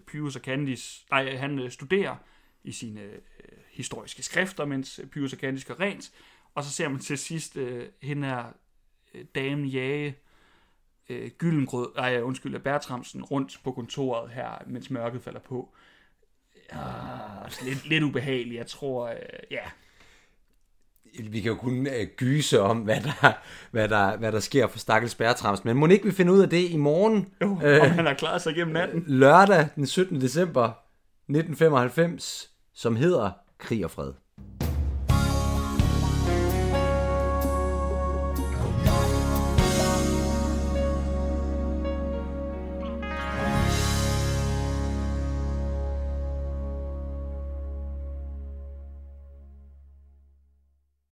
Pyrus 0.08 0.36
og 0.36 0.42
Candice... 0.42 1.06
Nej, 1.12 1.36
han 1.36 1.60
øh, 1.60 1.72
studerer 1.72 2.16
i 2.64 2.72
sine 2.72 3.02
øh, 3.02 3.20
historiske 3.72 4.24
skrifter, 4.24 4.66
mens 4.66 5.00
Pyrus 5.12 5.34
og 5.34 5.40
Candice 5.40 5.68
gør 5.68 5.80
rent. 5.80 6.12
Og 6.56 6.64
så 6.64 6.72
ser 6.72 6.90
man 6.90 7.00
til 7.00 7.18
sidst 7.18 7.58
øh, 7.58 7.86
hende 8.02 8.28
her 8.28 8.44
øh, 9.14 9.26
damen 9.36 9.66
jage 9.66 10.16
øh, 11.10 11.32
Gyllengrød, 11.38 11.88
nej, 11.96 12.22
undskyld, 12.22 12.60
Bertramsen 12.60 13.24
rundt 13.24 13.60
på 13.64 13.72
kontoret 13.72 14.32
her, 14.32 14.64
mens 14.68 14.90
mørket 14.90 15.22
falder 15.22 15.40
på. 15.40 15.74
Ja, 16.74 16.80
lidt, 17.64 17.90
lidt 17.90 18.04
ubehageligt. 18.04 18.58
Jeg 18.58 18.68
tror, 18.68 19.08
øh, 19.08 19.16
ja, 19.52 19.60
Vi 21.24 21.42
kan 21.42 21.52
jo 21.52 21.58
kun 21.58 21.88
øh, 21.88 22.08
gyse 22.18 22.62
om, 22.62 22.78
hvad 22.78 23.02
der, 23.02 23.34
hvad, 23.72 23.90
der, 23.90 24.18
hvad 24.18 24.32
der 24.32 24.40
sker 24.40 24.68
for 24.68 24.80
Stakkels 24.80 25.16
Bertrams. 25.16 25.66
Men 25.66 25.78
må 25.78 25.88
ikke 25.88 26.06
vi 26.06 26.12
finde 26.12 26.34
ud 26.34 26.40
af 26.40 26.50
det 26.50 26.70
i 26.70 26.78
morgen? 26.78 27.34
jo, 27.42 27.60
Øh. 27.64 27.82
om 27.82 27.90
han 27.90 28.06
har 28.06 28.14
klaret 28.14 28.42
sig 28.42 28.56
gennem 28.56 28.74
natten. 28.74 29.04
Lørdag 29.08 29.68
den 29.76 29.88
17. 29.88 30.22
december 30.22 30.68
1995, 30.68 32.52
som 32.74 32.96
hedder 32.96 33.32
Krig 33.58 33.86
og 33.86 33.92
Fred. 33.92 34.14